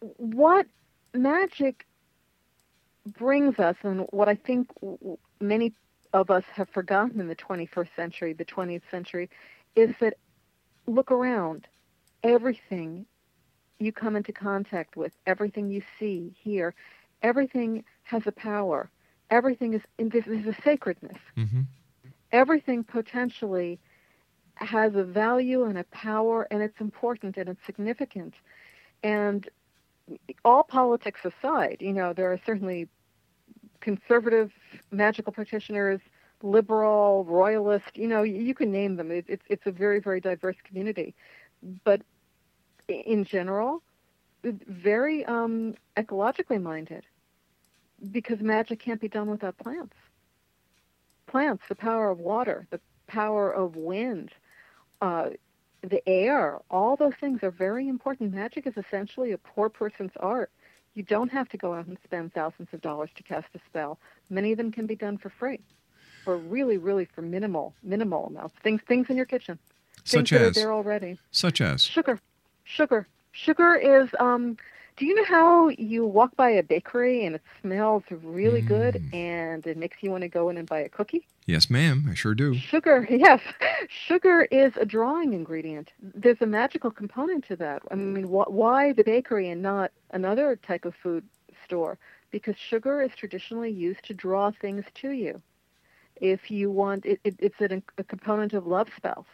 What 0.00 0.66
magic 1.14 1.86
brings 3.06 3.58
us, 3.58 3.76
and 3.82 4.06
what 4.10 4.28
I 4.28 4.34
think 4.34 4.68
many 5.40 5.74
of 6.12 6.30
us 6.30 6.44
have 6.54 6.68
forgotten 6.70 7.20
in 7.20 7.28
the 7.28 7.36
21st 7.36 7.88
century, 7.96 8.32
the 8.32 8.44
20th 8.44 8.82
century, 8.90 9.30
is 9.76 9.94
that 10.00 10.14
look 10.86 11.10
around. 11.10 11.66
Everything 12.22 13.06
you 13.80 13.92
come 13.92 14.16
into 14.16 14.32
contact 14.32 14.96
with, 14.96 15.12
everything 15.26 15.70
you 15.70 15.82
see, 15.98 16.34
hear, 16.42 16.74
everything 17.22 17.84
has 18.02 18.26
a 18.26 18.32
power. 18.32 18.90
Everything 19.30 19.74
is, 19.74 19.82
there's 19.98 20.46
a 20.46 20.56
sacredness. 20.62 21.18
Mm-hmm. 21.36 21.62
Everything 22.32 22.84
potentially 22.84 23.78
has 24.54 24.94
a 24.94 25.04
value 25.04 25.64
and 25.64 25.78
a 25.78 25.84
power, 25.84 26.46
and 26.50 26.62
it's 26.62 26.80
important 26.80 27.36
and 27.36 27.48
it's 27.48 27.64
significant. 27.64 28.34
And 29.02 29.48
all 30.44 30.62
politics 30.62 31.20
aside, 31.24 31.78
you 31.80 31.92
know, 31.92 32.12
there 32.12 32.32
are 32.32 32.40
certainly 32.44 32.88
conservative 33.80 34.52
magical 34.90 35.32
practitioners, 35.32 36.00
liberal, 36.42 37.24
royalist, 37.24 37.90
you 37.94 38.08
know, 38.08 38.22
you 38.22 38.54
can 38.54 38.70
name 38.70 38.96
them. 38.96 39.10
It, 39.10 39.24
it's 39.28 39.44
it's 39.48 39.66
a 39.66 39.70
very 39.70 40.00
very 40.00 40.20
diverse 40.20 40.56
community, 40.64 41.14
but 41.84 42.02
in 42.90 43.24
general, 43.24 43.82
very 44.42 45.24
um, 45.26 45.74
ecologically 45.96 46.60
minded, 46.60 47.04
because 48.10 48.40
magic 48.40 48.80
can't 48.80 49.00
be 49.00 49.08
done 49.08 49.30
without 49.30 49.56
plants. 49.58 49.96
Plants, 51.26 51.62
the 51.68 51.74
power 51.74 52.10
of 52.10 52.18
water, 52.18 52.66
the 52.70 52.80
power 53.06 53.50
of 53.52 53.76
wind, 53.76 54.30
uh, 55.00 55.30
the 55.82 56.06
air, 56.08 56.58
all 56.70 56.96
those 56.96 57.14
things 57.20 57.42
are 57.42 57.50
very 57.50 57.88
important. 57.88 58.34
Magic 58.34 58.66
is 58.66 58.76
essentially 58.76 59.32
a 59.32 59.38
poor 59.38 59.68
person's 59.68 60.12
art. 60.18 60.50
You 60.94 61.02
don't 61.02 61.30
have 61.30 61.48
to 61.50 61.56
go 61.56 61.74
out 61.74 61.86
and 61.86 61.96
spend 62.04 62.34
thousands 62.34 62.68
of 62.72 62.80
dollars 62.80 63.10
to 63.14 63.22
cast 63.22 63.46
a 63.54 63.60
spell. 63.66 63.98
Many 64.28 64.52
of 64.52 64.58
them 64.58 64.72
can 64.72 64.86
be 64.86 64.96
done 64.96 65.18
for 65.18 65.30
free, 65.30 65.60
or 66.26 66.36
really, 66.36 66.78
really 66.78 67.04
for 67.04 67.22
minimal, 67.22 67.74
minimal 67.82 68.26
amounts. 68.26 68.56
Things, 68.62 68.80
things 68.86 69.08
in 69.08 69.16
your 69.16 69.26
kitchen, 69.26 69.58
things 70.04 70.28
Such 70.28 70.30
that 70.30 70.42
are 70.42 70.50
there 70.50 70.72
already. 70.72 71.18
Such 71.30 71.60
as 71.60 71.82
Sugar, 71.82 72.18
sugar, 72.74 73.06
sugar 73.32 73.74
is. 73.76 74.08
Um, 74.18 74.56
do 74.96 75.06
you 75.06 75.14
know 75.14 75.24
how 75.24 75.68
you 75.68 76.04
walk 76.04 76.36
by 76.36 76.50
a 76.50 76.62
bakery 76.62 77.24
and 77.24 77.36
it 77.36 77.42
smells 77.62 78.02
really 78.10 78.60
good 78.60 78.94
Mm. 79.12 79.14
and 79.14 79.66
it 79.66 79.78
makes 79.78 79.96
you 80.02 80.10
want 80.10 80.22
to 80.22 80.28
go 80.28 80.50
in 80.50 80.58
and 80.58 80.68
buy 80.68 80.80
a 80.80 80.88
cookie? 80.90 81.26
Yes, 81.46 81.70
ma'am, 81.70 82.06
I 82.10 82.14
sure 82.14 82.34
do. 82.34 82.54
Sugar, 82.54 83.06
yes. 83.10 83.40
Sugar 83.88 84.46
is 84.50 84.72
a 84.76 84.84
drawing 84.84 85.32
ingredient. 85.32 85.90
There's 86.02 86.42
a 86.42 86.46
magical 86.46 86.90
component 86.90 87.46
to 87.48 87.56
that. 87.56 87.82
I 87.90 87.94
mean, 87.94 88.24
wh- 88.24 88.50
why 88.50 88.92
the 88.92 89.04
bakery 89.04 89.48
and 89.48 89.62
not 89.62 89.90
another 90.10 90.56
type 90.56 90.84
of 90.84 90.94
food 91.02 91.24
store? 91.64 91.98
Because 92.30 92.56
sugar 92.58 93.00
is 93.00 93.10
traditionally 93.16 93.70
used 93.70 94.04
to 94.04 94.14
draw 94.14 94.50
things 94.50 94.84
to 94.96 95.10
you. 95.10 95.40
If 96.16 96.50
you 96.50 96.70
want, 96.70 97.06
it, 97.06 97.20
it, 97.24 97.36
it's 97.38 97.60
an, 97.60 97.82
a 97.96 98.04
component 98.04 98.52
of 98.52 98.66
love 98.66 98.88
spells 98.96 99.26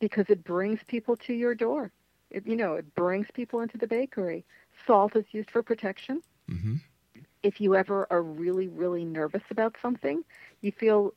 because 0.00 0.26
it 0.28 0.42
brings 0.42 0.80
people 0.88 1.16
to 1.18 1.32
your 1.32 1.54
door. 1.54 1.92
It, 2.34 2.46
you 2.46 2.56
know, 2.56 2.74
it 2.74 2.94
brings 2.94 3.28
people 3.34 3.60
into 3.60 3.78
the 3.78 3.88
bakery. 3.88 4.44
Salt 4.86 5.16
is 5.16 5.26
used 5.32 5.50
for 5.50 5.62
protection 5.62 6.22
Mm-hmm. 6.50 6.76
if 7.42 7.60
you 7.60 7.74
ever 7.76 8.06
are 8.10 8.22
really 8.22 8.68
really 8.68 9.04
nervous 9.04 9.42
about 9.50 9.76
something 9.82 10.22
you 10.62 10.72
feel 10.72 11.14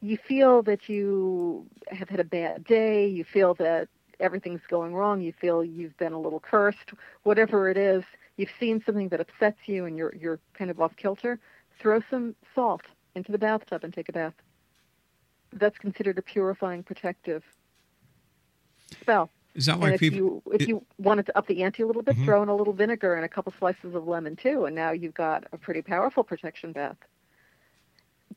you 0.00 0.16
feel 0.16 0.62
that 0.62 0.88
you 0.88 1.66
have 1.88 2.08
had 2.08 2.20
a 2.20 2.24
bad 2.24 2.64
day 2.64 3.06
you 3.06 3.24
feel 3.24 3.54
that 3.54 3.88
everything's 4.20 4.66
going 4.68 4.94
wrong 4.94 5.20
you 5.20 5.32
feel 5.32 5.64
you've 5.64 5.96
been 5.98 6.12
a 6.12 6.20
little 6.20 6.40
cursed 6.40 6.92
whatever 7.24 7.68
it 7.70 7.76
is 7.76 8.04
you've 8.36 8.52
seen 8.60 8.82
something 8.84 9.08
that 9.08 9.20
upsets 9.20 9.58
you 9.66 9.84
and 9.86 9.96
you're 9.96 10.14
you're 10.14 10.40
kind 10.54 10.70
of 10.70 10.80
off 10.80 10.96
kilter 10.96 11.38
throw 11.78 12.00
some 12.10 12.34
salt 12.54 12.82
into 13.14 13.32
the 13.32 13.38
bathtub 13.38 13.84
and 13.84 13.92
take 13.94 14.08
a 14.08 14.12
bath 14.12 14.34
that's 15.52 15.78
considered 15.78 16.18
a 16.18 16.22
purifying 16.22 16.82
protective 16.82 17.42
spell 19.00 19.30
Is 19.54 19.66
that 19.66 19.78
why 19.78 19.92
if 19.92 20.00
people? 20.00 20.16
you 20.16 20.42
if 20.52 20.62
it- 20.62 20.68
you 20.68 20.84
wanted 20.98 21.26
to 21.26 21.36
up 21.36 21.46
the 21.46 21.62
ante 21.62 21.82
a 21.82 21.86
little 21.86 22.02
bit, 22.02 22.16
Mhm. 22.16 22.24
throw 22.24 22.42
in 22.42 22.48
a 22.48 22.56
little 22.56 22.72
vinegar 22.72 23.14
and 23.14 23.24
a 23.24 23.28
couple 23.28 23.52
slices 23.58 23.94
of 23.94 24.06
lemon 24.08 24.36
too, 24.36 24.64
and 24.64 24.74
now 24.74 24.90
you've 24.92 25.14
got 25.14 25.44
a 25.52 25.58
pretty 25.58 25.82
powerful 25.82 26.24
protection 26.24 26.72
bath. 26.72 26.96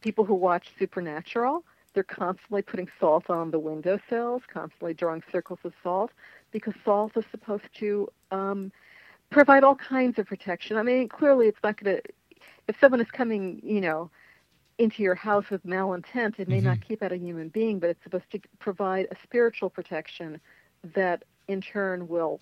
People 0.02 0.26
who 0.26 0.34
watch 0.36 0.70
Supernatural, 0.78 1.64
they're 1.94 2.04
constantly 2.04 2.62
putting 2.62 2.90
salt 3.00 3.30
on 3.30 3.52
the 3.52 3.60
windowsills, 3.60 4.44
constantly 4.48 4.94
drawing 4.94 5.24
circles 5.32 5.60
of 5.64 5.74
salt, 5.82 6.12
because 6.52 6.74
salt 6.84 7.16
is 7.16 7.24
supposed 7.32 7.74
to 7.76 8.10
um, 8.32 8.72
provide 9.30 9.64
all 9.64 9.76
kinds 9.76 10.20
of 10.20 10.26
protection. 10.28 10.76
I 10.76 10.84
mean, 10.84 11.08
clearly 11.08 11.48
it's 11.48 11.64
not 11.64 11.82
going 11.82 11.98
to. 11.98 12.04
If 12.68 12.78
someone 12.80 13.00
is 13.00 13.10
coming, 13.12 13.62
you 13.64 13.80
know, 13.80 14.10
into 14.78 15.02
your 15.04 15.16
house 15.16 15.50
with 15.50 15.64
malintent, 15.66 16.40
it 16.40 16.50
may 16.50 16.60
not 16.60 16.82
keep 16.82 17.02
out 17.02 17.14
a 17.14 17.18
human 17.18 17.48
being, 17.50 17.80
but 17.80 17.92
it's 17.92 18.04
supposed 18.04 18.30
to 18.32 18.40
provide 18.60 19.08
a 19.12 19.16
spiritual 19.24 19.70
protection 19.70 20.42
that 20.94 21.24
in 21.48 21.62
turn 21.62 22.08
will 22.08 22.40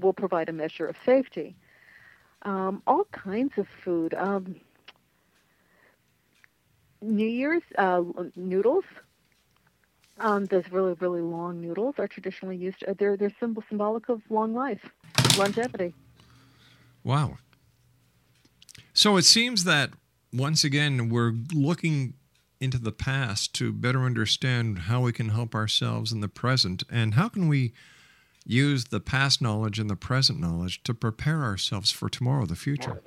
will 0.00 0.12
provide 0.12 0.48
a 0.48 0.52
measure 0.52 0.86
of 0.86 0.96
safety. 1.04 1.56
Um, 2.42 2.82
all 2.86 3.04
kinds 3.12 3.52
of 3.56 3.66
food. 3.84 4.14
Um, 4.14 4.56
New 7.00 7.26
Year's 7.26 7.62
uh, 7.78 8.02
noodles. 8.36 8.84
Um, 10.18 10.44
those 10.46 10.64
really 10.70 10.94
really 10.94 11.22
long 11.22 11.60
noodles 11.60 11.94
are 11.98 12.06
traditionally 12.06 12.56
used. 12.56 12.84
Uh, 12.86 12.94
they're 12.98 13.16
they're 13.16 13.34
symbol 13.40 13.64
symbolic 13.68 14.08
of 14.08 14.20
long 14.30 14.54
life, 14.54 14.84
longevity. 15.36 15.94
Wow. 17.02 17.38
So 18.92 19.16
it 19.16 19.24
seems 19.24 19.64
that 19.64 19.90
once 20.32 20.64
again 20.64 21.08
we're 21.08 21.32
looking 21.52 22.14
into 22.62 22.78
the 22.78 22.92
past 22.92 23.54
to 23.54 23.72
better 23.72 24.04
understand 24.04 24.80
how 24.80 25.00
we 25.00 25.12
can 25.12 25.30
help 25.30 25.54
ourselves 25.54 26.12
in 26.12 26.20
the 26.20 26.28
present 26.28 26.84
and 26.88 27.14
how 27.14 27.28
can 27.28 27.48
we 27.48 27.72
use 28.46 28.86
the 28.86 29.00
past 29.00 29.42
knowledge 29.42 29.78
and 29.78 29.90
the 29.90 29.96
present 29.96 30.40
knowledge 30.40 30.82
to 30.84 30.94
prepare 30.94 31.42
ourselves 31.42 31.90
for 31.90 32.08
tomorrow, 32.08 32.46
the 32.46 32.56
future. 32.56 33.02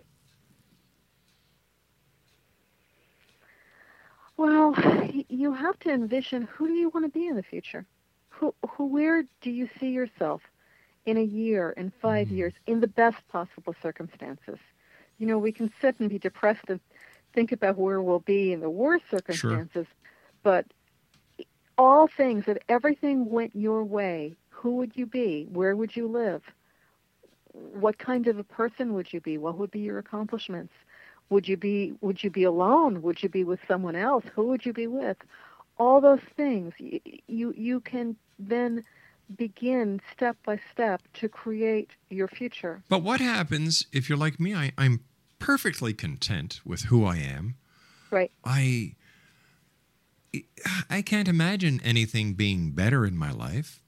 Well, 4.38 4.76
you 5.30 5.54
have 5.54 5.80
to 5.80 5.92
envision 5.92 6.44
who 6.44 6.68
do 6.68 6.74
you 6.74 6.90
want 6.90 7.06
to 7.06 7.20
be 7.20 7.28
in 7.28 7.36
the 7.36 7.44
future? 7.44 7.86
Who, 8.30 8.54
who, 8.70 8.86
where 8.86 9.24
do 9.42 9.50
you 9.50 9.70
see 9.80 9.90
yourself 9.90 10.42
in 11.06 11.18
a 11.18 11.24
year, 11.24 11.72
in 11.72 11.94
5 12.02 12.28
hmm. 12.28 12.36
years, 12.36 12.54
in 12.68 12.82
the 12.82 12.88
best 12.88 13.18
possible 13.30 13.74
circumstances? 13.82 14.58
You 15.18 15.28
know, 15.28 15.38
we 15.38 15.54
can 15.54 15.72
sit 15.80 15.96
and 16.00 16.10
be 16.10 16.20
depressed 16.20 16.66
and 16.68 16.82
think 17.36 17.52
about 17.52 17.78
where 17.78 18.02
we'll 18.02 18.20
be 18.20 18.52
in 18.54 18.62
the 18.62 18.70
worst 18.70 19.06
circumstances, 19.12 19.86
but 20.42 20.66
all 21.78 22.08
things, 22.08 22.46
if 22.48 22.58
everything 22.70 23.30
went 23.30 23.56
your 23.56 23.84
way, 23.84 24.36
who 24.50 24.78
would 24.78 24.94
you 24.96 25.06
be? 25.06 25.48
Where 25.52 25.76
would 25.76 25.96
you 25.96 26.08
live? 26.08 26.42
What 27.52 28.00
kind 28.00 28.28
of 28.28 28.40
a 28.40 28.44
person 28.44 28.94
would 28.94 29.14
you 29.14 29.22
be? 29.22 29.38
What 29.38 29.58
would 29.58 29.72
be 29.72 29.80
your 29.80 30.00
accomplishments? 30.00 30.74
Would 31.30 31.48
you 31.48 31.58
be 31.58 31.94
would 32.02 32.24
you 32.24 32.30
be 32.30 32.44
alone? 32.44 33.02
Would 33.02 33.22
you 33.22 33.30
be 33.30 33.44
with 33.44 33.60
someone 33.68 33.96
else? 33.96 34.24
Who 34.36 34.48
would 34.48 34.66
you 34.66 34.74
be 34.74 34.88
with? 34.88 35.18
all 35.78 36.02
those 36.02 36.22
things. 36.36 36.74
You 36.78 37.00
you, 37.28 37.54
you 37.56 37.80
can 37.80 38.16
then 38.40 38.84
begin 39.36 40.02
step 40.14 40.38
by 40.46 40.60
step 40.72 41.02
to 41.16 41.28
create 41.28 41.92
your 42.10 42.28
future. 42.28 42.84
But 42.90 43.02
what 43.02 43.20
happens 43.20 43.86
if 43.92 44.08
you're 44.08 44.18
like 44.18 44.40
me? 44.40 44.54
I, 44.54 44.72
I'm 44.78 45.04
perfectly 45.46 45.94
content 45.94 46.60
with 46.66 46.84
who 46.84 47.06
I 47.06 47.18
am. 47.18 47.56
Right. 48.12 48.32
I 48.44 48.96
I 50.90 51.02
can't 51.02 51.28
imagine 51.28 51.80
anything 51.84 52.34
being 52.34 52.72
better 52.72 53.06
in 53.06 53.16
my 53.18 53.32
life. 53.32 53.82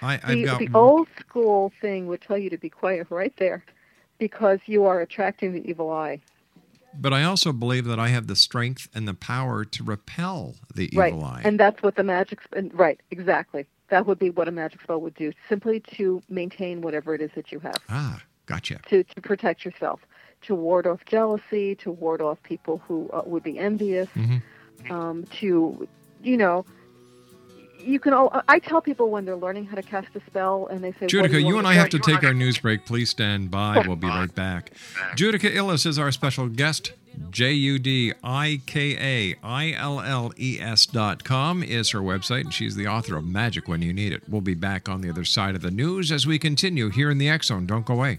I, 0.00 0.14
I've 0.14 0.28
The, 0.38 0.44
got 0.44 0.58
the 0.58 0.70
old 0.74 1.08
school 1.20 1.72
thing 1.80 2.06
would 2.08 2.22
tell 2.22 2.38
you 2.38 2.50
to 2.50 2.58
be 2.58 2.70
quiet 2.70 3.06
right 3.10 3.32
there 3.36 3.62
because 4.18 4.58
you 4.66 4.84
are 4.84 5.00
attracting 5.00 5.52
the 5.52 5.68
evil 5.68 5.90
eye. 5.92 6.20
but 6.98 7.12
I 7.12 7.22
also 7.24 7.52
believe 7.52 7.84
that 7.84 8.00
I 8.00 8.08
have 8.08 8.26
the 8.26 8.36
strength 8.36 8.88
and 8.94 9.06
the 9.06 9.14
power 9.14 9.64
to 9.64 9.84
repel 9.84 10.56
the 10.74 10.90
right. 10.94 11.12
evil 11.12 11.24
eye. 11.24 11.42
And 11.44 11.60
that's 11.60 11.82
what 11.82 11.96
the 11.96 12.02
magic 12.04 12.40
right, 12.72 13.00
exactly. 13.10 13.66
That 13.90 14.06
would 14.06 14.18
be 14.18 14.30
what 14.30 14.48
a 14.48 14.50
magic 14.52 14.80
spell 14.82 15.00
would 15.02 15.14
do, 15.14 15.32
simply 15.48 15.80
to 15.96 16.22
maintain 16.28 16.80
whatever 16.80 17.14
it 17.14 17.20
is 17.20 17.30
that 17.36 17.52
you 17.52 17.60
have. 17.60 17.76
ah, 17.90 18.22
gotcha. 18.46 18.80
to, 18.88 19.04
to 19.04 19.20
protect 19.20 19.64
yourself, 19.64 20.00
to 20.42 20.54
ward 20.54 20.86
off 20.86 21.04
jealousy, 21.06 21.74
to 21.76 21.90
ward 21.90 22.20
off 22.20 22.42
people 22.42 22.82
who 22.86 23.08
uh, 23.12 23.22
would 23.26 23.42
be 23.42 23.58
envious, 23.58 24.08
Mm-hmm. 24.16 24.92
um, 24.92 25.24
to, 25.40 25.88
you 26.22 26.36
know, 26.36 26.64
you 27.78 27.98
can. 27.98 28.12
All, 28.12 28.42
I 28.48 28.58
tell 28.60 28.80
people 28.80 29.10
when 29.10 29.24
they're 29.24 29.34
learning 29.36 29.66
how 29.66 29.74
to 29.74 29.82
cast 29.82 30.14
a 30.14 30.20
spell, 30.26 30.68
and 30.68 30.84
they 30.84 30.92
say, 30.92 31.06
Judika, 31.06 31.40
you, 31.40 31.46
want 31.46 31.58
and 31.58 31.66
I 31.66 31.74
have 31.74 31.88
to 31.90 31.98
take 31.98 32.22
our 32.22 32.34
news 32.34 32.58
break. 32.58 32.86
Please 32.86 33.10
stand 33.10 33.50
by. 33.50 33.82
We'll 33.86 33.96
be 33.96 34.06
right 34.06 34.32
back. 34.32 34.70
Judika 35.16 35.52
Illes 35.52 35.84
is 35.84 35.98
our 35.98 36.12
special 36.12 36.48
guest. 36.48 36.92
J 37.30 37.52
U 37.52 37.78
D 37.78 38.12
I 38.24 38.62
K 38.66 38.96
A 39.32 39.36
I 39.46 39.72
L 39.72 40.00
L 40.00 40.32
E 40.38 40.58
S 40.60 40.86
dot 40.86 41.24
com 41.24 41.62
is 41.62 41.90
her 41.90 41.98
website, 42.00 42.42
and 42.42 42.54
she's 42.54 42.76
the 42.76 42.86
author 42.86 43.16
of 43.16 43.26
Magic 43.26 43.68
When 43.68 43.82
You 43.82 43.92
Need 43.92 44.12
It. 44.12 44.22
We'll 44.28 44.40
be 44.40 44.54
back 44.54 44.88
on 44.88 45.00
the 45.00 45.10
other 45.10 45.24
side 45.24 45.54
of 45.54 45.62
the 45.62 45.70
news 45.70 46.10
as 46.12 46.26
we 46.26 46.38
continue 46.38 46.88
here 46.88 47.10
in 47.10 47.18
the 47.18 47.28
X 47.28 47.48
Zone. 47.48 47.66
Don't 47.66 47.84
go 47.84 47.94
away. 47.94 48.18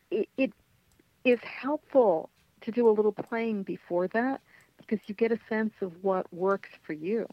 It, 0.09 0.27
it 0.37 0.53
is 1.23 1.39
helpful 1.41 2.29
to 2.61 2.71
do 2.71 2.89
a 2.89 2.91
little 2.91 3.11
playing 3.11 3.63
before 3.63 4.07
that 4.09 4.41
because 4.77 4.99
you 5.07 5.15
get 5.15 5.31
a 5.31 5.39
sense 5.47 5.73
of 5.81 6.03
what 6.03 6.31
works 6.33 6.69
for 6.83 6.93
you. 6.93 7.27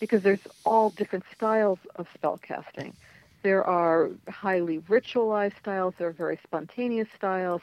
Because 0.00 0.22
there's 0.22 0.46
all 0.64 0.90
different 0.90 1.24
styles 1.32 1.78
of 1.96 2.06
spell 2.14 2.38
casting. 2.38 2.92
There 3.42 3.64
are 3.64 4.10
highly 4.28 4.78
ritualized 4.80 5.58
styles, 5.58 5.94
there 5.98 6.08
are 6.08 6.12
very 6.12 6.38
spontaneous 6.44 7.08
styles, 7.16 7.62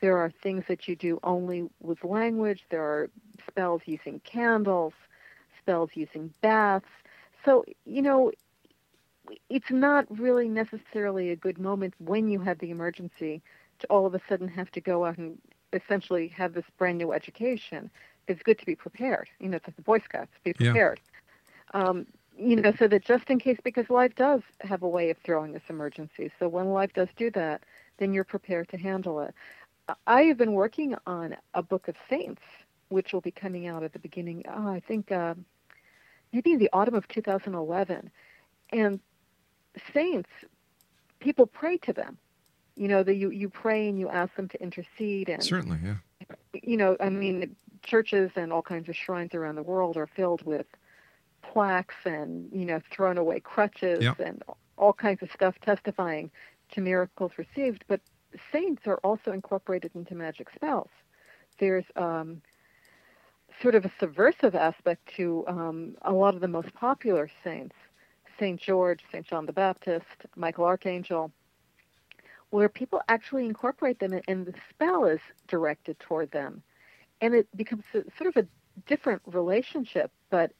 there 0.00 0.16
are 0.16 0.30
things 0.42 0.64
that 0.68 0.88
you 0.88 0.96
do 0.96 1.18
only 1.22 1.68
with 1.80 2.02
language, 2.04 2.64
there 2.70 2.82
are 2.82 3.10
spells 3.46 3.82
using 3.86 4.20
candles, 4.20 4.92
spells 5.58 5.90
using 5.94 6.32
baths. 6.40 6.86
So, 7.44 7.64
you 7.84 8.02
know, 8.02 8.32
it's 9.50 9.70
not 9.70 10.06
really 10.18 10.48
necessarily 10.48 11.30
a 11.30 11.36
good 11.36 11.58
moment 11.58 11.94
when 11.98 12.28
you 12.28 12.40
have 12.40 12.58
the 12.58 12.70
emergency 12.70 13.42
to 13.80 13.86
all 13.88 14.06
of 14.06 14.14
a 14.14 14.20
sudden 14.28 14.48
have 14.48 14.70
to 14.72 14.80
go 14.80 15.04
out 15.04 15.18
and 15.18 15.38
essentially 15.72 16.28
have 16.28 16.54
this 16.54 16.64
brand 16.78 16.98
new 16.98 17.12
education. 17.12 17.90
It's 18.26 18.42
good 18.42 18.58
to 18.58 18.66
be 18.66 18.74
prepared. 18.74 19.28
You 19.40 19.48
know, 19.48 19.56
it's 19.56 19.66
like 19.66 19.76
the 19.76 19.82
Boy 19.82 19.98
Scouts, 20.00 20.32
be 20.44 20.52
Yeah. 20.58 20.72
prepared. 20.72 21.00
Um, 21.74 22.06
you 22.38 22.56
know, 22.56 22.72
so 22.78 22.86
that 22.88 23.04
just 23.04 23.30
in 23.30 23.38
case, 23.38 23.58
because 23.62 23.90
life 23.90 24.14
does 24.14 24.42
have 24.60 24.82
a 24.82 24.88
way 24.88 25.10
of 25.10 25.18
throwing 25.18 25.54
us 25.56 25.62
emergencies. 25.68 26.30
So 26.38 26.48
when 26.48 26.72
life 26.72 26.92
does 26.94 27.08
do 27.16 27.30
that, 27.32 27.62
then 27.98 28.12
you're 28.12 28.24
prepared 28.24 28.68
to 28.70 28.76
handle 28.78 29.20
it. 29.20 29.34
I 30.06 30.22
have 30.22 30.36
been 30.36 30.52
working 30.52 30.94
on 31.06 31.36
a 31.54 31.62
book 31.62 31.88
of 31.88 31.96
saints, 32.10 32.42
which 32.88 33.12
will 33.12 33.20
be 33.20 33.30
coming 33.30 33.66
out 33.66 33.82
at 33.82 33.92
the 33.92 33.98
beginning, 33.98 34.44
oh, 34.48 34.68
I 34.68 34.80
think 34.80 35.10
uh, 35.12 35.34
maybe 36.32 36.52
in 36.52 36.58
the 36.58 36.70
autumn 36.72 36.94
of 36.94 37.06
2011. 37.08 38.10
And 38.70 39.00
saints, 39.92 40.30
people 41.20 41.46
pray 41.46 41.78
to 41.78 41.92
them. 41.92 42.18
You 42.76 42.86
know, 42.86 43.02
that 43.02 43.16
you, 43.16 43.30
you 43.30 43.48
pray 43.48 43.88
and 43.88 43.98
you 43.98 44.08
ask 44.08 44.34
them 44.36 44.48
to 44.50 44.62
intercede. 44.62 45.28
And, 45.28 45.42
Certainly, 45.42 45.80
yeah. 45.82 45.96
you 46.62 46.76
know, 46.76 46.96
I 47.00 47.08
mean, 47.08 47.56
churches 47.82 48.30
and 48.36 48.52
all 48.52 48.62
kinds 48.62 48.88
of 48.88 48.94
shrines 48.94 49.34
around 49.34 49.56
the 49.56 49.64
world 49.64 49.96
are 49.96 50.06
filled 50.06 50.42
with 50.42 50.66
plaques 51.42 51.96
and, 52.04 52.48
you 52.52 52.64
know, 52.64 52.80
thrown 52.92 53.18
away 53.18 53.40
crutches 53.40 54.02
Yep. 54.02 54.20
and 54.20 54.42
all 54.76 54.92
kinds 54.92 55.22
of 55.22 55.32
stuff 55.32 55.56
testifying 55.60 56.30
to 56.72 56.80
miracles 56.80 57.32
received. 57.36 57.84
But 57.88 58.00
saints 58.52 58.82
are 58.86 58.98
also 59.04 59.32
incorporated 59.32 59.92
into 59.94 60.14
magic 60.14 60.48
spells. 60.54 60.90
There's 61.58 61.84
um, 61.96 62.42
sort 63.62 63.74
of 63.74 63.84
a 63.84 63.92
subversive 63.98 64.54
aspect 64.54 65.08
to 65.16 65.44
um, 65.48 65.96
a 66.02 66.12
lot 66.12 66.34
of 66.34 66.40
the 66.40 66.48
most 66.48 66.72
popular 66.74 67.30
saints 67.42 67.74
St. 68.38 68.60
George, 68.60 69.00
St. 69.10 69.26
John 69.26 69.46
the 69.46 69.52
Baptist, 69.52 70.04
Michael 70.36 70.64
Archangel, 70.64 71.32
where 72.50 72.68
people 72.68 73.02
actually 73.08 73.44
incorporate 73.46 73.98
them 73.98 74.18
and 74.28 74.46
the 74.46 74.54
spell 74.70 75.04
is 75.04 75.20
directed 75.48 75.98
toward 75.98 76.30
them. 76.30 76.62
And 77.20 77.34
it 77.34 77.48
becomes 77.56 77.84
a, 77.94 78.04
sort 78.16 78.28
of 78.28 78.36
a 78.36 78.46
different 78.86 79.22
relationship, 79.26 80.12
but 80.30 80.52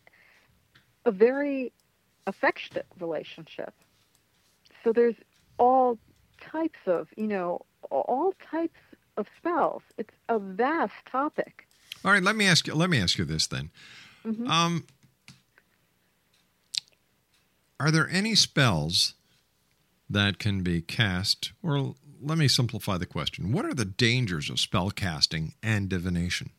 a 1.05 1.11
very 1.11 1.73
affectionate 2.27 2.87
relationship. 2.99 3.73
So 4.83 4.93
there's 4.93 5.15
all 5.57 5.99
types 6.51 6.79
of, 6.87 7.09
you 7.17 7.27
know, 7.27 7.65
all 7.91 8.35
types 8.51 8.79
of 9.17 9.27
spells. 9.37 9.83
It's 9.97 10.15
a 10.29 10.39
vast 10.39 10.95
topic. 11.11 11.67
All 12.05 12.13
right, 12.13 12.23
let 12.23 12.37
me 12.37 12.47
ask 12.47 12.67
you. 12.67 12.75
Let 12.75 12.91
me 12.91 13.01
ask 13.01 13.19
you 13.19 13.25
this 13.25 13.47
then. 13.47 13.71
Mhm. 14.25 14.49
Um, 14.49 14.87
are 17.81 17.91
there 17.91 18.09
any 18.09 18.35
spells 18.35 19.15
that 20.09 20.39
can 20.39 20.63
be 20.63 20.81
cast, 20.81 21.53
or 21.63 21.95
let 22.21 22.39
me 22.39 22.49
simplify 22.49 22.99
the 22.99 23.07
question: 23.07 23.53
What 23.53 23.65
are 23.65 23.75
the 23.75 23.85
dangers 23.85 24.49
of 24.51 24.61
spell 24.61 24.91
casting 24.91 25.55
and 25.63 25.89
divination? 25.89 26.51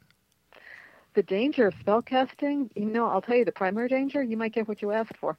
The 1.15 1.23
danger 1.23 1.67
of 1.67 1.73
spell 1.79 2.01
casting, 2.01 2.69
you 2.75 2.85
know, 2.85 3.07
I'll 3.07 3.21
tell 3.21 3.35
you 3.35 3.43
the 3.43 3.51
primary 3.51 3.89
danger, 3.89 4.21
you 4.21 4.37
might 4.37 4.53
get 4.53 4.67
what 4.67 4.81
you 4.81 4.91
asked 4.91 5.17
for. 5.17 5.37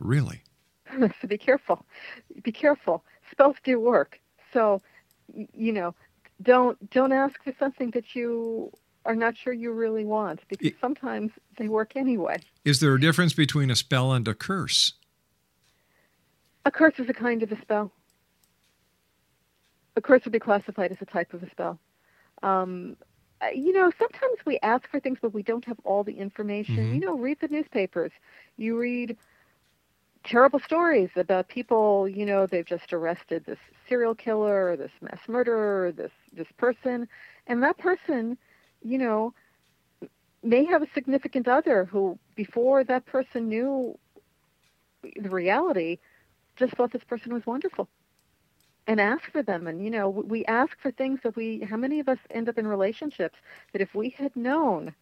Really? 0.00 0.42
so 0.98 1.28
be 1.28 1.38
careful. 1.38 1.86
Be 2.42 2.52
careful. 2.52 3.04
Spells 3.30 3.56
do 3.64 3.78
work. 3.80 4.20
So, 4.52 4.80
you 5.54 5.72
know, 5.72 5.94
don't 6.42 6.90
don't 6.90 7.12
ask 7.12 7.42
for 7.42 7.52
something 7.58 7.90
that 7.92 8.14
you 8.14 8.72
are 9.04 9.14
not 9.14 9.36
sure 9.36 9.52
you 9.52 9.72
really 9.72 10.04
want 10.04 10.40
because 10.48 10.72
sometimes 10.80 11.32
they 11.56 11.68
work 11.68 11.96
anyway. 11.96 12.38
Is 12.64 12.80
there 12.80 12.94
a 12.94 13.00
difference 13.00 13.32
between 13.32 13.70
a 13.70 13.76
spell 13.76 14.12
and 14.12 14.26
a 14.28 14.34
curse? 14.34 14.94
A 16.64 16.70
curse 16.70 16.98
is 16.98 17.08
a 17.08 17.14
kind 17.14 17.42
of 17.42 17.50
a 17.50 17.60
spell. 17.62 17.92
A 19.96 20.00
curse 20.00 20.24
would 20.24 20.32
be 20.32 20.38
classified 20.38 20.92
as 20.92 20.98
a 21.00 21.06
type 21.06 21.32
of 21.32 21.42
a 21.42 21.50
spell. 21.50 21.78
Um, 22.42 22.96
you 23.54 23.72
know, 23.72 23.90
sometimes 23.98 24.36
we 24.44 24.58
ask 24.62 24.88
for 24.90 25.00
things, 25.00 25.18
but 25.20 25.32
we 25.32 25.42
don't 25.42 25.64
have 25.64 25.78
all 25.84 26.04
the 26.04 26.18
information. 26.18 26.76
Mhm. 26.76 26.94
You 26.94 27.00
know, 27.00 27.18
read 27.18 27.40
the 27.40 27.48
newspapers. 27.48 28.12
You 28.56 28.78
read 28.78 29.16
terrible 30.24 30.60
stories 30.60 31.10
about 31.16 31.48
people. 31.48 32.08
You 32.08 32.26
know, 32.26 32.46
they've 32.46 32.66
just 32.66 32.92
arrested 32.92 33.44
this 33.46 33.58
serial 33.88 34.14
killer, 34.14 34.76
this 34.76 34.92
mass 35.00 35.20
murderer, 35.28 35.92
this 35.92 36.12
this 36.32 36.48
person, 36.56 37.08
and 37.46 37.62
that 37.62 37.78
person, 37.78 38.38
you 38.82 38.98
know, 38.98 39.34
may 40.42 40.64
have 40.64 40.82
a 40.82 40.88
significant 40.94 41.48
other 41.48 41.84
who, 41.84 42.18
before 42.36 42.84
that 42.84 43.06
person 43.06 43.48
knew 43.48 43.98
the 45.20 45.30
reality, 45.30 45.98
just 46.56 46.74
thought 46.74 46.92
this 46.92 47.04
person 47.04 47.32
was 47.32 47.46
wonderful 47.46 47.88
and 48.88 49.00
ask 49.00 49.30
for 49.30 49.42
them 49.42 49.66
and 49.66 49.84
you 49.84 49.90
know 49.90 50.08
we 50.08 50.44
ask 50.46 50.76
for 50.80 50.90
things 50.90 51.20
that 51.22 51.36
we 51.36 51.60
how 51.68 51.76
many 51.76 52.00
of 52.00 52.08
us 52.08 52.18
end 52.30 52.48
up 52.48 52.58
in 52.58 52.66
relationships 52.66 53.38
that 53.72 53.82
if 53.82 53.94
we 53.94 54.08
had 54.08 54.34
known 54.34 54.94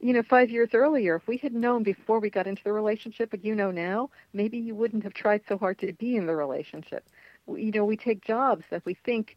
you 0.00 0.12
know 0.12 0.22
5 0.22 0.50
years 0.50 0.70
earlier 0.74 1.16
if 1.16 1.26
we 1.26 1.36
had 1.38 1.52
known 1.54 1.82
before 1.82 2.20
we 2.20 2.30
got 2.30 2.46
into 2.46 2.62
the 2.64 2.72
relationship 2.72 3.30
but 3.30 3.44
you 3.44 3.54
know 3.54 3.70
now 3.70 4.10
maybe 4.32 4.58
you 4.58 4.74
wouldn't 4.74 5.02
have 5.04 5.14
tried 5.14 5.42
so 5.48 5.58
hard 5.58 5.78
to 5.78 5.92
be 5.92 6.16
in 6.16 6.26
the 6.26 6.34
relationship. 6.36 7.08
You 7.48 7.70
know 7.72 7.84
we 7.84 7.96
take 7.96 8.22
jobs 8.24 8.64
that 8.70 8.84
we 8.84 8.94
think 8.94 9.36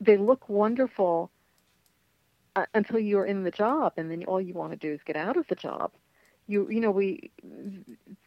they 0.00 0.16
look 0.16 0.48
wonderful 0.48 1.30
uh, 2.56 2.66
until 2.74 2.98
you're 2.98 3.24
in 3.26 3.44
the 3.44 3.50
job 3.50 3.92
and 3.96 4.10
then 4.10 4.24
all 4.24 4.40
you 4.40 4.54
want 4.54 4.72
to 4.72 4.76
do 4.78 4.92
is 4.92 5.00
get 5.04 5.16
out 5.16 5.36
of 5.36 5.46
the 5.48 5.54
job. 5.54 5.92
You 6.46 6.68
you 6.70 6.80
know 6.80 6.90
we 6.90 7.30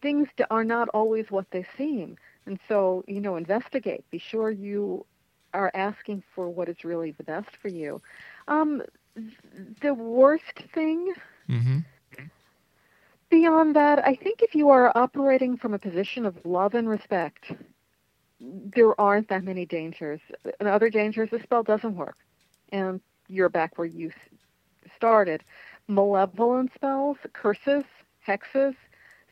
things 0.01 0.27
are 0.49 0.63
not 0.63 0.89
always 0.89 1.31
what 1.31 1.51
they 1.51 1.65
seem. 1.77 2.17
And 2.45 2.59
so 2.67 3.03
you 3.07 3.21
know 3.21 3.35
investigate. 3.35 4.05
Be 4.11 4.19
sure 4.19 4.51
you 4.51 5.05
are 5.53 5.71
asking 5.73 6.23
for 6.33 6.49
what 6.49 6.69
is 6.69 6.83
really 6.83 7.11
the 7.11 7.23
best 7.23 7.55
for 7.61 7.69
you. 7.69 8.01
Um 8.47 8.81
the 9.81 9.93
worst 9.93 10.59
thing 10.73 11.13
Mm-hmm. 11.49 11.79
beyond 13.29 13.75
that 13.75 14.05
i 14.05 14.15
think 14.15 14.41
if 14.41 14.55
you 14.55 14.69
are 14.69 14.91
operating 14.95 15.57
from 15.57 15.73
a 15.73 15.79
position 15.79 16.25
of 16.25 16.35
love 16.45 16.73
and 16.75 16.89
respect 16.89 17.51
there 18.39 18.99
aren't 18.99 19.29
that 19.29 19.43
many 19.43 19.65
dangers. 19.65 20.21
Another 20.59 20.89
danger 20.89 21.23
is 21.23 21.29
the 21.31 21.39
spell 21.39 21.63
doesn't 21.63 21.95
work. 21.95 22.17
And 22.71 23.01
you're 23.27 23.49
back 23.49 23.77
where 23.77 23.87
you 23.87 24.11
started. 24.95 25.43
Malevolent 25.87 26.71
spells 26.75 27.17
curses 27.33 27.83
hexes 28.27 28.75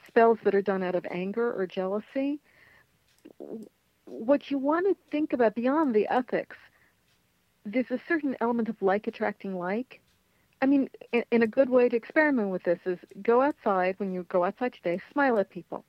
spells 0.07 0.37
that 0.43 0.55
are 0.55 0.61
done 0.61 0.83
out 0.83 0.95
of 0.95 1.05
anger 1.11 1.53
or 1.53 1.67
jealousy. 1.67 2.39
What 4.05 4.51
you 4.51 4.57
want 4.59 4.87
to 4.87 4.95
think 5.11 5.33
about 5.33 5.55
beyond 5.55 5.95
the 5.95 6.07
ethics 6.07 6.57
there's 7.65 7.91
a 7.91 7.99
certain 8.07 8.35
element 8.41 8.69
of 8.69 8.81
like 8.81 9.07
attracting 9.07 9.57
like 9.57 10.01
i 10.63 10.65
mean 10.71 10.83
in, 11.11 11.23
in 11.35 11.41
a 11.43 11.47
good 11.57 11.69
way 11.69 11.85
to 11.89 11.95
experiment 11.95 12.49
with 12.49 12.63
this 12.63 12.79
is 12.85 12.99
go 13.31 13.41
outside 13.47 13.93
when 13.99 14.11
you 14.15 14.23
go 14.35 14.43
outside 14.47 14.73
today 14.73 14.97
smile 15.11 15.37
at 15.39 15.49
people 15.49 15.81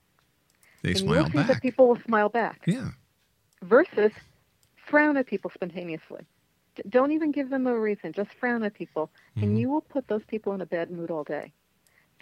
They 0.82 0.90
and 0.94 1.00
smile 1.04 1.16
you'll 1.16 1.30
see 1.30 1.38
that 1.48 1.48
back. 1.48 1.62
people 1.62 1.84
will 1.88 2.02
smile 2.08 2.28
back 2.28 2.58
Yeah. 2.66 2.88
versus 3.62 4.12
frown 4.90 5.16
at 5.20 5.26
people 5.32 5.50
spontaneously 5.54 6.22
Don't 6.96 7.12
even 7.12 7.30
give 7.38 7.48
them 7.50 7.66
a 7.66 7.74
reason. 7.88 8.12
Just 8.20 8.32
frown 8.40 8.62
at 8.68 8.74
people, 8.74 9.04
Mhm. 9.36 9.42
and 9.42 9.50
you 9.60 9.66
will 9.72 9.84
put 9.94 10.04
those 10.08 10.24
people 10.32 10.50
in 10.56 10.60
a 10.60 10.66
bad 10.76 10.88
mood 10.96 11.10
all 11.14 11.24
day, 11.24 11.46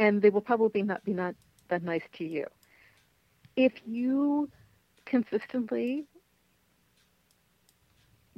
and 0.02 0.12
they 0.22 0.30
will 0.34 0.46
probably 0.52 0.82
not 0.90 1.00
be 1.08 1.14
not 1.22 1.34
that 1.70 1.82
nice 1.92 2.06
to 2.18 2.24
you. 2.24 2.46
If 3.56 3.72
you 3.86 4.50
consistently 5.06 6.06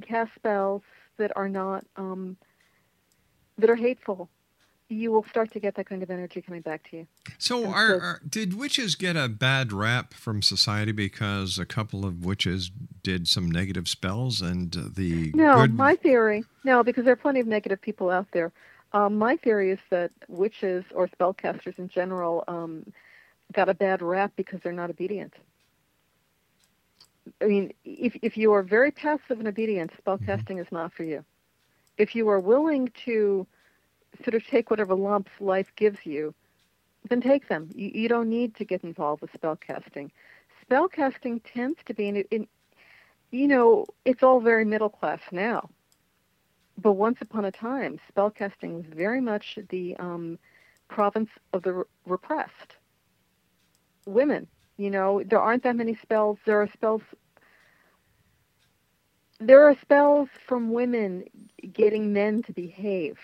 cast 0.07 0.31
spells 0.35 0.83
that 1.17 1.31
are 1.35 1.49
not 1.49 1.83
um, 1.97 2.37
that 3.57 3.69
are 3.69 3.75
hateful, 3.75 4.29
you 4.87 5.11
will 5.11 5.23
start 5.23 5.51
to 5.51 5.59
get 5.59 5.75
that 5.75 5.87
kind 5.87 6.03
of 6.03 6.11
energy 6.11 6.41
coming 6.41 6.61
back 6.61 6.89
to 6.91 6.97
you. 6.97 7.07
So, 7.37 7.65
are, 7.65 7.99
are 7.99 8.21
did 8.27 8.57
witches 8.57 8.95
get 8.95 9.15
a 9.15 9.27
bad 9.27 9.73
rap 9.73 10.13
from 10.13 10.41
society 10.41 10.91
because 10.91 11.57
a 11.57 11.65
couple 11.65 12.05
of 12.05 12.23
witches 12.23 12.69
did 13.03 13.27
some 13.27 13.49
negative 13.49 13.87
spells 13.87 14.41
and 14.41 14.71
the 14.71 15.31
No, 15.33 15.61
good? 15.61 15.73
my 15.73 15.95
theory, 15.95 16.43
no, 16.63 16.83
because 16.83 17.03
there 17.03 17.13
are 17.13 17.17
plenty 17.17 17.39
of 17.39 17.47
negative 17.47 17.81
people 17.81 18.09
out 18.09 18.27
there. 18.31 18.51
Um, 18.93 19.17
my 19.17 19.35
theory 19.37 19.71
is 19.71 19.79
that 19.89 20.11
witches 20.27 20.85
or 20.93 21.07
spellcasters 21.07 21.77
in 21.79 21.89
general 21.89 22.43
um, 22.47 22.85
got 23.51 23.67
a 23.67 23.73
bad 23.73 24.01
rap 24.01 24.31
because 24.35 24.61
they're 24.63 24.71
not 24.71 24.89
obedient. 24.89 25.33
I 27.41 27.45
mean, 27.45 27.73
if 27.83 28.15
if 28.21 28.37
you 28.37 28.53
are 28.53 28.61
very 28.61 28.91
passive 28.91 29.39
and 29.39 29.47
obedient, 29.47 29.91
spellcasting 30.05 30.61
is 30.61 30.67
not 30.71 30.93
for 30.93 31.03
you. 31.03 31.25
If 31.97 32.15
you 32.15 32.29
are 32.29 32.39
willing 32.39 32.91
to 33.05 33.47
sort 34.23 34.35
of 34.35 34.45
take 34.45 34.69
whatever 34.69 34.95
lumps 34.95 35.31
life 35.39 35.71
gives 35.75 36.05
you, 36.05 36.33
then 37.09 37.21
take 37.21 37.47
them. 37.47 37.69
You, 37.73 37.91
you 37.93 38.09
don't 38.09 38.29
need 38.29 38.55
to 38.55 38.65
get 38.65 38.83
involved 38.83 39.21
with 39.21 39.31
spellcasting. 39.33 40.11
Spellcasting 40.69 41.41
tends 41.53 41.79
to 41.85 41.93
be, 41.93 42.07
in, 42.07 42.15
in, 42.31 42.47
you 43.31 43.47
know, 43.47 43.85
it's 44.03 44.23
all 44.23 44.39
very 44.39 44.65
middle 44.65 44.89
class 44.89 45.19
now. 45.31 45.69
But 46.77 46.93
once 46.93 47.19
upon 47.21 47.45
a 47.45 47.51
time, 47.51 47.99
spellcasting 48.13 48.75
was 48.75 48.85
very 48.85 49.21
much 49.21 49.57
the 49.69 49.95
um, 49.97 50.37
province 50.87 51.29
of 51.53 51.63
the 51.63 51.73
re- 51.73 51.83
repressed. 52.05 52.77
Women, 54.05 54.47
you 54.77 54.89
know, 54.89 55.23
there 55.25 55.39
aren't 55.39 55.63
that 55.63 55.75
many 55.75 55.95
spells. 55.95 56.37
There 56.45 56.61
are 56.61 56.69
spells. 56.73 57.01
There 59.39 59.63
are 59.63 59.75
spells 59.81 60.29
from 60.47 60.71
women 60.71 61.25
getting 61.73 62.13
men 62.13 62.41
to 62.43 62.53
behave. 62.53 63.17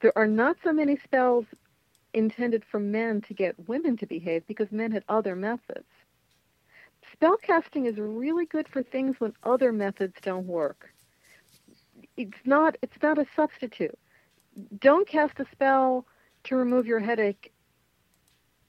There 0.00 0.16
are 0.18 0.26
not 0.26 0.56
so 0.64 0.72
many 0.72 0.96
spells 0.96 1.46
intended 2.12 2.64
for 2.64 2.80
men 2.80 3.20
to 3.22 3.34
get 3.34 3.68
women 3.68 3.96
to 3.98 4.06
behave 4.06 4.46
because 4.46 4.72
men 4.72 4.90
had 4.90 5.04
other 5.08 5.36
methods. 5.36 5.86
Spellcasting 7.14 7.86
is 7.86 7.98
really 7.98 8.46
good 8.46 8.66
for 8.68 8.82
things 8.82 9.20
when 9.20 9.32
other 9.44 9.72
methods 9.72 10.14
don't 10.22 10.46
work. 10.46 10.92
It's 12.16 12.38
not 12.44 12.76
it's 12.82 13.00
not 13.02 13.18
a 13.18 13.26
substitute. 13.36 13.98
Don't 14.80 15.06
cast 15.06 15.38
a 15.38 15.46
spell 15.52 16.06
to 16.44 16.56
remove 16.56 16.86
your 16.86 17.00
headache 17.00 17.52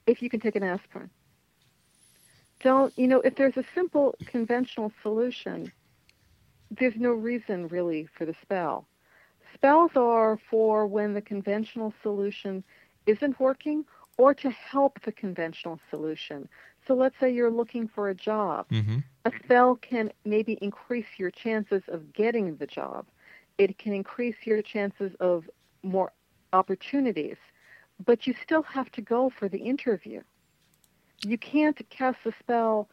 if 0.05 0.21
you 0.21 0.29
can 0.29 0.39
take 0.39 0.55
an 0.55 0.63
aspirin. 0.63 1.09
Don't, 2.61 2.97
you 2.97 3.07
know, 3.07 3.21
if 3.21 3.35
there's 3.35 3.57
a 3.57 3.63
simple 3.75 4.15
conventional 4.25 4.91
solution, 5.01 5.71
there's 6.71 6.95
no 6.97 7.11
reason 7.11 7.67
really 7.67 8.05
for 8.17 8.25
the 8.25 8.35
spell. 8.41 8.87
Spells 9.53 9.91
are 9.95 10.37
for 10.49 10.85
when 10.87 11.13
the 11.13 11.21
conventional 11.21 11.93
solution 12.01 12.63
isn't 13.05 13.39
working 13.39 13.85
or 14.17 14.33
to 14.35 14.49
help 14.51 15.01
the 15.01 15.11
conventional 15.11 15.79
solution. 15.89 16.47
So 16.87 16.93
let's 16.93 17.17
say 17.19 17.31
you're 17.33 17.51
looking 17.51 17.87
for 17.87 18.09
a 18.09 18.15
job. 18.15 18.67
Mhm. 18.69 19.03
A 19.25 19.31
spell 19.43 19.75
can 19.75 20.11
maybe 20.25 20.53
increase 20.61 21.17
your 21.17 21.31
chances 21.31 21.83
of 21.87 22.13
getting 22.13 22.55
the 22.57 22.67
job. 22.67 23.07
It 23.57 23.77
can 23.77 23.93
increase 23.93 24.45
your 24.45 24.61
chances 24.61 25.13
of 25.19 25.49
more 25.83 26.11
opportunities, 26.53 27.37
but 28.03 28.25
you 28.27 28.33
still 28.43 28.63
have 28.63 28.91
to 28.91 29.01
go 29.01 29.29
for 29.29 29.47
the 29.47 29.59
interview. 29.59 30.21
You 31.23 31.37
can't 31.37 31.77
cast 31.89 32.25
a 32.25 32.31
spell 32.39 32.89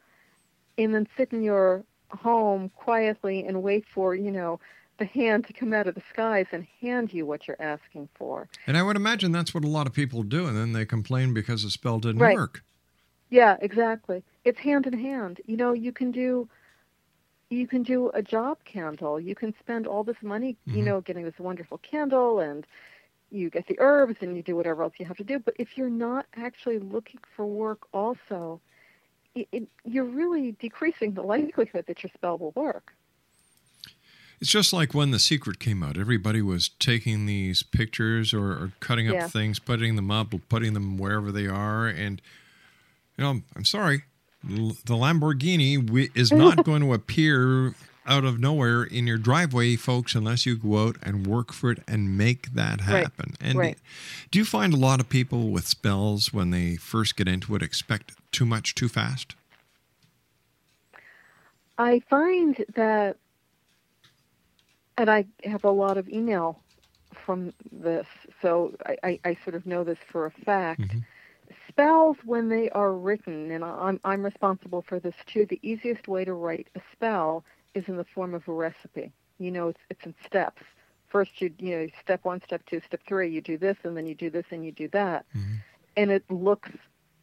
and 0.79 0.95
then 0.95 1.07
sit 1.17 1.33
in 1.33 1.43
your 1.43 1.85
home 2.17 2.71
quietly 2.71 3.45
and 3.45 3.63
wait 3.63 3.87
for, 3.87 4.15
you 4.15 4.31
know, 4.31 4.61
the 4.99 5.05
hand 5.07 5.47
to 5.47 5.53
come 5.53 5.73
out 5.73 5.87
of 5.87 5.95
the 5.95 6.03
skies 6.11 6.47
and 6.53 6.67
hand 6.81 7.13
you 7.13 7.27
what 7.27 7.47
you're 7.49 7.61
asking 7.61 8.09
for. 8.15 8.49
And 8.67 8.77
I 8.77 8.83
would 8.83 8.97
imagine 8.97 9.33
that's 9.33 9.55
what 9.55 9.65
a 9.65 9.69
lot 9.69 9.87
of 9.87 9.93
people 9.93 10.23
do, 10.23 10.47
and 10.47 10.57
then 10.57 10.73
they 10.73 10.87
complain 10.87 11.33
because 11.35 11.63
the 11.63 11.71
spell 11.71 11.99
didn't 11.99 12.21
Right. 12.21 12.35
work. 12.35 12.63
Yeah, 13.31 13.57
exactly. 13.61 14.25
It's 14.45 14.59
hand 14.61 14.87
in 14.87 14.95
hand. 14.99 15.41
You 15.47 15.57
know, 15.57 15.73
you 15.73 15.93
can 15.93 16.11
do 16.13 16.49
you 17.51 17.67
can 17.67 17.83
do 17.83 18.11
a 18.15 18.23
job 18.23 18.59
candle. 18.65 19.21
You 19.21 19.35
can 19.35 19.55
spend 19.61 19.87
all 19.87 20.03
this 20.05 20.23
money, 20.23 20.57
you 20.71 20.83
Mhm. 20.83 20.87
know, 20.87 21.01
getting 21.01 21.25
this 21.25 21.39
wonderful 21.39 21.79
candle 21.79 22.41
and 22.41 22.67
you 23.31 23.51
get 23.51 23.67
the 23.69 23.77
herbs 23.81 24.17
and 24.23 24.37
you 24.37 24.43
do 24.43 24.57
whatever 24.57 24.83
else 24.83 24.95
you 24.99 25.07
have 25.07 25.17
to 25.19 25.25
do. 25.25 25.39
But 25.39 25.55
if 25.59 25.77
you're 25.79 25.91
not 25.91 26.27
actually 26.37 26.79
looking 26.79 27.21
for 27.37 27.47
work 27.47 27.87
also, 27.93 28.61
it, 29.35 29.49
it, 29.53 29.69
you're 29.85 30.05
really 30.05 30.53
decreasing 30.61 31.13
the 31.13 31.23
likelihood 31.23 31.85
that 31.89 32.03
your 32.03 32.11
spell 32.15 32.39
will 32.39 32.53
work. 32.53 32.93
It's 34.41 34.51
just 34.51 34.73
like 34.73 34.93
when 34.95 35.11
The 35.11 35.19
Secret 35.19 35.59
came 35.59 35.83
out. 35.83 35.97
Everybody 35.97 36.43
was 36.43 36.69
taking 36.69 37.25
these 37.27 37.63
pictures 37.63 38.35
or, 38.35 38.51
or 38.53 38.73
cutting 38.81 39.09
up 39.09 39.15
Yeah. 39.15 39.29
things, 39.29 39.59
putting 39.59 39.97
them 39.97 40.11
up, 40.11 40.35
putting 40.49 40.75
them 40.75 40.99
wherever 40.99 41.33
they 41.33 41.47
are. 41.47 41.87
And, 41.87 42.21
you 43.17 43.25
know, 43.25 43.41
I'm 43.57 43.65
sorry, 43.65 44.05
the 44.43 44.95
Lamborghini 44.95 46.11
is 46.17 46.31
not 46.33 46.65
going 46.65 46.83
to 46.83 46.93
appear 46.93 47.75
out 48.07 48.25
of 48.25 48.39
nowhere 48.39 48.83
in 48.85 49.07
your 49.07 49.17
driveway, 49.17 49.77
folks, 49.77 50.15
unless 50.15 50.45
you 50.45 50.57
go 50.59 50.89
out 50.89 50.97
and 51.03 51.27
work 51.27 51.53
for 51.53 51.71
it 51.71 51.79
and 51.89 52.19
make 52.19 52.53
that 52.53 52.81
Right. 52.87 53.05
happen. 53.05 53.35
And 53.41 53.59
Right. 53.59 53.79
do 54.31 54.39
you 54.39 54.45
find 54.45 54.75
a 54.75 54.77
lot 54.77 55.01
of 55.01 55.09
people 55.09 55.49
with 55.51 55.67
spells 55.67 56.31
when 56.33 56.51
they 56.51 56.77
first 56.77 57.17
get 57.17 57.29
into 57.29 57.55
it 57.55 57.63
expect 57.63 58.13
too 58.35 58.45
much 58.45 58.75
too 58.75 58.89
fast? 58.89 59.37
I 61.79 62.01
find 62.11 62.65
that, 62.75 63.17
and 64.99 65.11
I 65.11 65.25
have 65.45 65.65
a 65.65 65.71
lot 65.71 65.97
of 65.97 66.09
email 66.09 66.61
from 67.25 67.53
this, 67.73 68.07
so 68.43 68.75
I, 68.87 68.97
I, 69.03 69.21
I 69.25 69.37
sort 69.43 69.55
of 69.55 69.67
know 69.67 69.83
this 69.83 69.99
for 70.07 70.27
a 70.27 70.31
fact. 70.31 70.83
Mm-hmm. 70.83 70.99
Spells, 71.69 72.17
when 72.25 72.49
they 72.49 72.71
are 72.71 72.93
written, 72.93 73.51
and 73.51 73.65
I'm, 73.65 73.99
I'm 74.05 74.25
responsible 74.25 74.83
for 74.83 75.01
this 75.01 75.15
too, 75.27 75.47
the 75.47 75.59
easiest 75.63 76.07
way 76.07 76.25
to 76.25 76.33
write 76.33 76.69
a 76.77 76.81
spell 76.93 77.45
is 77.75 77.89
in 77.89 77.97
the 77.97 78.05
form 78.05 78.35
of 78.35 78.47
a 78.47 78.53
recipe. 78.53 79.13
You 79.39 79.51
know, 79.51 79.69
it's, 79.69 79.81
it's 79.91 80.05
in 80.07 80.15
steps. 80.25 80.63
First, 81.09 81.41
you, 81.41 81.53
you 81.59 81.77
know, 81.77 81.87
step 82.01 82.25
one, 82.25 82.41
step 82.43 82.63
two, 82.67 82.81
step 82.87 83.01
three, 83.07 83.31
you 83.31 83.41
do 83.41 83.59
this, 83.59 83.77
and 83.85 83.97
then 83.97 84.07
you 84.07 84.15
do 84.15 84.31
this, 84.31 84.47
and 84.51 84.65
you 84.65 84.73
do 84.73 84.89
that. 84.89 85.27
Mm-hmm. 85.37 85.55
And 85.97 86.11
it 86.11 86.25
looks 86.31 86.71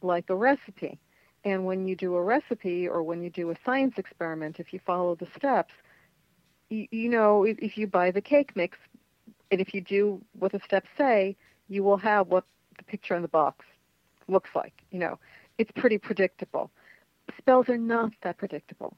like 0.02 0.30
a 0.30 0.34
recipe. 0.34 0.98
And 1.44 1.66
when 1.66 1.86
you 1.86 1.96
do 1.96 2.14
a 2.14 2.22
recipe 2.22 2.88
or 2.88 3.02
when 3.02 3.22
you 3.22 3.30
do 3.30 3.50
a 3.50 3.56
science 3.64 3.94
experiment, 3.98 4.60
if 4.60 4.72
you 4.72 4.78
follow 4.86 5.14
the 5.14 5.26
steps, 5.36 5.74
you, 6.70 6.86
you 6.90 7.08
know, 7.08 7.44
if, 7.44 7.58
if 7.58 7.76
you 7.76 7.86
buy 7.86 8.10
the 8.10 8.20
cake 8.20 8.54
mix 8.54 8.78
and 9.50 9.60
if 9.60 9.74
you 9.74 9.80
do 9.80 10.20
what 10.38 10.52
the 10.52 10.60
steps 10.64 10.88
say, 10.96 11.36
you 11.68 11.82
will 11.82 11.96
have 11.96 12.28
what 12.28 12.44
the 12.78 12.84
picture 12.84 13.14
on 13.14 13.22
the 13.22 13.28
box 13.28 13.64
looks 14.28 14.50
like. 14.54 14.82
You 14.90 15.00
know, 15.00 15.18
it's 15.58 15.70
pretty 15.72 15.98
predictable. 15.98 16.70
Spells 17.38 17.68
are 17.68 17.78
not 17.78 18.12
that 18.22 18.38
predictable. 18.38 18.96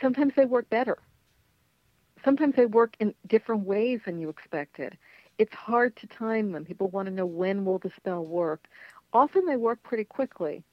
Sometimes 0.00 0.32
they 0.36 0.44
work 0.44 0.68
better. 0.70 0.98
Sometimes 2.24 2.54
they 2.56 2.66
work 2.66 2.94
in 3.00 3.14
different 3.26 3.66
ways 3.66 4.00
than 4.06 4.18
you 4.18 4.28
expected. 4.28 4.96
It's 5.38 5.54
hard 5.54 5.96
to 5.96 6.06
time 6.06 6.52
them. 6.52 6.64
People 6.64 6.88
want 6.88 7.06
to 7.06 7.12
know 7.12 7.26
when 7.26 7.64
will 7.64 7.78
the 7.78 7.90
spell 7.96 8.24
work. 8.24 8.68
Often 9.12 9.46
they 9.46 9.56
work 9.56 9.82
pretty 9.82 10.04
quickly 10.04 10.64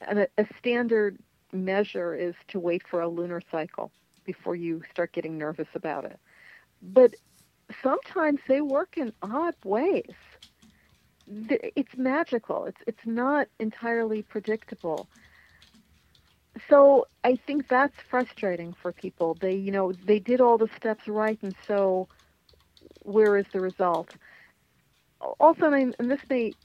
and 0.00 0.20
a, 0.20 0.28
a 0.38 0.46
standard 0.58 1.18
measure 1.52 2.14
is 2.14 2.34
to 2.48 2.60
wait 2.60 2.82
for 2.88 3.00
a 3.00 3.08
lunar 3.08 3.42
cycle 3.50 3.92
before 4.24 4.56
you 4.56 4.82
start 4.90 5.12
getting 5.12 5.38
nervous 5.38 5.68
about 5.74 6.04
it. 6.04 6.18
But 6.82 7.14
sometimes 7.82 8.40
they 8.48 8.60
work 8.60 8.96
in 8.98 9.12
odd 9.22 9.54
ways. 9.64 10.14
It's 11.26 11.96
magical. 11.96 12.66
It's 12.66 12.82
it's 12.86 13.06
not 13.06 13.48
entirely 13.58 14.22
predictable. 14.22 15.08
So 16.68 17.06
I 17.24 17.36
think 17.46 17.68
that's 17.68 17.94
frustrating 18.10 18.72
for 18.74 18.92
people. 18.92 19.34
They 19.40 19.54
you 19.54 19.72
know 19.72 19.92
they 19.92 20.18
did 20.20 20.40
all 20.40 20.58
the 20.58 20.68
steps 20.76 21.08
right, 21.08 21.38
and 21.42 21.54
so 21.66 22.08
where 23.02 23.36
is 23.36 23.46
the 23.52 23.60
result? 23.60 24.10
Also, 25.38 25.66
I 25.66 25.70
mean, 25.70 25.94
and 25.98 26.10
this 26.10 26.20
may 26.28 26.56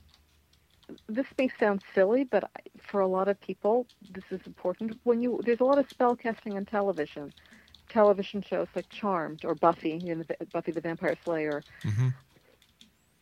this 1.07 1.25
may 1.37 1.49
sound 1.59 1.81
silly, 1.93 2.23
but 2.23 2.49
for 2.91 3.01
a 3.01 3.07
lot 3.07 3.27
of 3.27 3.39
people, 3.41 3.87
this 4.09 4.23
is 4.31 4.41
important. 4.45 4.99
When 5.03 5.21
you 5.21 5.41
there's 5.45 5.59
a 5.61 5.65
lot 5.65 5.79
of 5.79 5.85
spell 5.89 6.15
casting 6.15 6.57
on 6.57 6.65
television, 6.65 7.33
television 7.89 8.41
shows 8.41 8.67
like 8.75 8.89
Charmed 8.89 9.45
or 9.45 9.55
Buffy, 9.55 10.01
you 10.03 10.15
know, 10.15 10.23
the- 10.27 10.45
Buffy 10.47 10.71
the 10.71 10.81
Vampire 10.81 11.17
Slayer. 11.23 11.63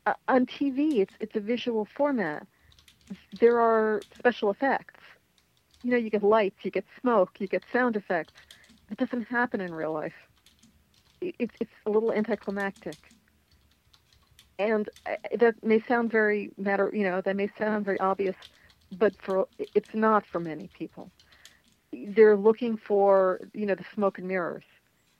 Uh, 0.06 0.14
on 0.28 0.46
TV, 0.46 1.02
it's 1.02 1.14
it's 1.20 1.36
a 1.36 1.40
visual 1.40 1.86
format. 1.98 2.46
There 3.40 3.60
are 3.60 4.06
special 4.18 4.50
effects. 4.52 5.00
You 5.84 5.92
know, 5.92 5.98
you 5.98 6.10
get 6.10 6.24
lights, 6.24 6.58
you 6.64 6.72
get 6.72 6.86
smoke, 7.02 7.40
you 7.40 7.48
get 7.48 7.64
sound 7.72 7.96
effects. 7.96 8.34
It 8.92 8.98
doesn't 8.98 9.24
happen 9.28 9.62
in 9.62 9.74
real 9.74 9.94
life. 9.94 10.14
it's 11.22 11.56
it's 11.60 11.72
a 11.86 11.90
little 11.90 12.12
anticlimactic. 12.12 12.98
And 14.60 14.90
uh, 15.06 15.16
that 15.40 15.64
may 15.64 15.82
sound 15.88 16.12
very 16.12 16.52
matter, 16.58 16.90
you 16.94 17.04
know, 17.04 17.22
that 17.22 17.36
may 17.36 17.50
sound 17.58 17.86
very 17.86 18.00
obvious, 18.00 18.36
but 18.92 19.14
for 19.22 19.48
it's 19.58 19.94
not 19.94 20.26
for 20.26 20.40
many 20.40 20.70
people. 20.78 21.12
They're 21.92 22.38
looking 22.38 22.78
for, 22.78 23.40
you 23.54 23.66
know, 23.66 23.76
the 23.76 23.86
smoke 23.94 24.18
and 24.20 24.28
mirrors. 24.28 24.64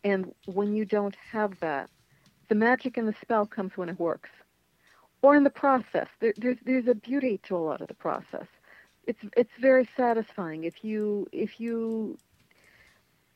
And 0.04 0.34
when 0.46 0.76
you 0.76 0.86
don't 0.86 1.16
have 1.32 1.60
that, 1.62 1.90
the 2.50 2.56
magic 2.56 2.98
and 2.98 3.08
the 3.08 3.16
spell 3.22 3.46
comes 3.46 3.72
when 3.76 3.90
it 3.90 4.00
works, 4.00 4.30
or 5.22 5.36
in 5.36 5.44
the 5.44 5.50
process. 5.50 6.08
There, 6.20 6.34
there's 6.38 6.58
there's 6.66 6.88
a 6.88 6.96
beauty 6.96 7.40
to 7.48 7.56
a 7.56 7.58
lot 7.58 7.82
of 7.82 7.88
the 7.88 7.94
process. 7.94 8.48
It's 9.08 9.20
it's 9.36 9.52
very 9.60 9.88
satisfying 9.98 10.64
if 10.66 10.84
you 10.84 11.28
if 11.32 11.60
you 11.60 12.18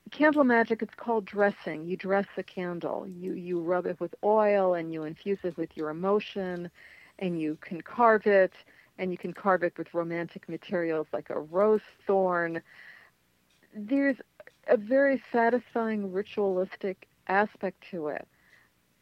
candle 0.09 0.43
magic 0.43 0.81
it's 0.81 0.93
called 0.95 1.25
dressing. 1.25 1.85
You 1.85 1.97
dress 1.97 2.25
the 2.35 2.43
candle. 2.43 3.07
You 3.07 3.33
you 3.33 3.61
rub 3.61 3.85
it 3.85 3.99
with 3.99 4.13
oil 4.23 4.73
and 4.75 4.93
you 4.93 5.03
infuse 5.03 5.39
it 5.43 5.57
with 5.57 5.75
your 5.75 5.89
emotion 5.89 6.69
and 7.19 7.39
you 7.39 7.57
can 7.61 7.81
carve 7.81 8.25
it 8.27 8.53
and 8.99 9.11
you 9.11 9.17
can 9.17 9.33
carve 9.33 9.63
it 9.63 9.77
with 9.77 9.93
romantic 9.93 10.47
materials 10.49 11.07
like 11.13 11.29
a 11.29 11.39
rose 11.39 11.81
thorn. 12.05 12.61
There's 13.75 14.17
a 14.67 14.77
very 14.77 15.21
satisfying 15.31 16.11
ritualistic 16.11 17.07
aspect 17.27 17.83
to 17.91 18.07
it. 18.09 18.27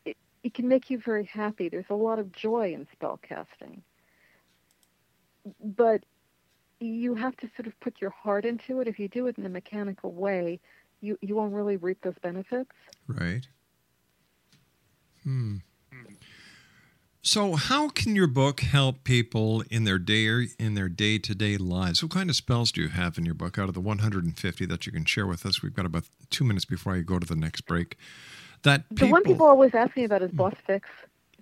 it 0.06 0.18
it 0.44 0.54
can 0.54 0.68
make 0.68 0.90
you 0.90 1.00
very 1.00 1.26
happy. 1.26 1.70
There's 1.70 1.90
a 1.90 1.96
lot 1.96 2.20
of 2.20 2.32
joy 2.32 2.74
in 2.74 2.88
spell 2.94 3.20
casting. 3.22 3.84
But 5.64 6.04
you 6.80 7.16
have 7.16 7.36
to 7.38 7.50
sort 7.56 7.68
of 7.68 7.80
put 7.80 8.02
your 8.02 8.10
heart 8.12 8.46
into 8.46 8.82
it. 8.82 8.88
If 8.88 9.00
you 9.00 9.08
do 9.08 9.28
it 9.28 9.38
in 9.38 9.46
a 9.46 9.50
mechanical 9.50 10.12
way, 10.12 10.60
you, 11.02 11.18
you 11.22 11.36
won't 11.36 11.54
really 11.54 11.78
reap 11.78 12.02
those 12.02 12.18
benefits. 12.22 12.72
Right. 13.08 13.48
Hmm. 15.24 15.58
So, 17.26 17.56
how 17.56 17.90
can 17.90 18.16
your 18.16 18.28
book 18.28 18.60
help 18.60 19.04
people 19.04 19.64
in 19.72 19.84
their 19.84 19.98
day 19.98 20.48
in 20.60 20.76
their 20.76 20.88
day 20.88 21.18
to 21.18 21.34
day 21.34 21.58
lives? 21.58 22.04
What 22.04 22.12
kind 22.12 22.30
of 22.30 22.36
spells 22.36 22.72
do 22.72 22.82
you 22.82 22.90
have 22.90 23.18
in 23.18 23.26
your 23.26 23.34
book 23.34 23.58
out 23.58 23.68
of 23.68 23.74
the 23.74 23.82
150 23.82 24.66
that 24.68 24.86
you 24.86 24.92
can 24.92 25.06
share 25.06 25.26
with 25.26 25.44
us? 25.44 25.64
We've 25.64 25.74
got 25.74 25.88
about 25.88 26.04
two 26.30 26.44
minutes 26.44 26.66
before 26.66 26.94
I 26.94 27.00
go 27.00 27.18
to 27.18 27.26
the 27.26 27.36
next 27.36 27.62
break. 27.62 27.98
That 28.62 28.88
people, 28.90 29.08
the 29.08 29.12
one 29.12 29.24
people 29.24 29.48
always 29.48 29.74
ask 29.74 29.98
me 29.98 30.04
about 30.04 30.22
is 30.22 30.30
boss 30.32 30.54
fix 30.68 30.88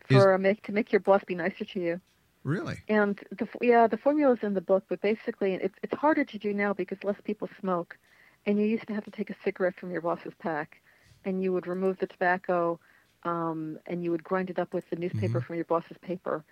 for 0.09 0.33
is, 0.33 0.41
make 0.41 0.63
to 0.63 0.71
make 0.71 0.93
your 0.93 1.01
boss 1.01 1.21
be 1.25 1.35
nicer 1.35 1.65
to 1.65 1.79
you. 1.81 2.01
Really? 2.45 2.77
And 2.87 3.19
the 3.31 3.47
yeah, 3.61 3.87
the 3.87 3.97
formula 3.97 4.35
is 4.35 4.39
in 4.41 4.53
the 4.53 4.61
book, 4.61 4.85
but 4.87 5.01
basically 5.01 5.55
it's 5.55 5.75
it's 5.83 5.93
harder 5.95 6.23
to 6.23 6.37
do 6.37 6.53
now 6.53 6.71
because 6.71 7.03
less 7.03 7.19
people 7.25 7.49
smoke, 7.59 7.97
and 8.45 8.59
you 8.59 8.65
used 8.65 8.87
to 8.87 8.93
have 8.93 9.05
to 9.05 9.11
take 9.11 9.29
a 9.29 9.35
cigarette 9.43 9.75
from 9.75 9.91
your 9.91 10.01
boss's 10.01 10.33
pack, 10.39 10.81
and 11.25 11.41
you 11.41 11.53
would 11.53 11.67
remove 11.67 11.97
the 11.99 12.07
tobacco, 12.07 12.79
um, 13.23 13.79
and 13.85 14.03
you 14.03 14.11
would 14.11 14.23
grind 14.23 14.49
it 14.49 14.59
up 14.59 14.73
with 14.73 14.89
the 14.89 14.95
newspaper 14.95 15.39
mm-hmm. 15.39 15.39
from 15.39 15.55
your 15.55 15.65
boss's 15.65 15.97
paper, 16.01 16.43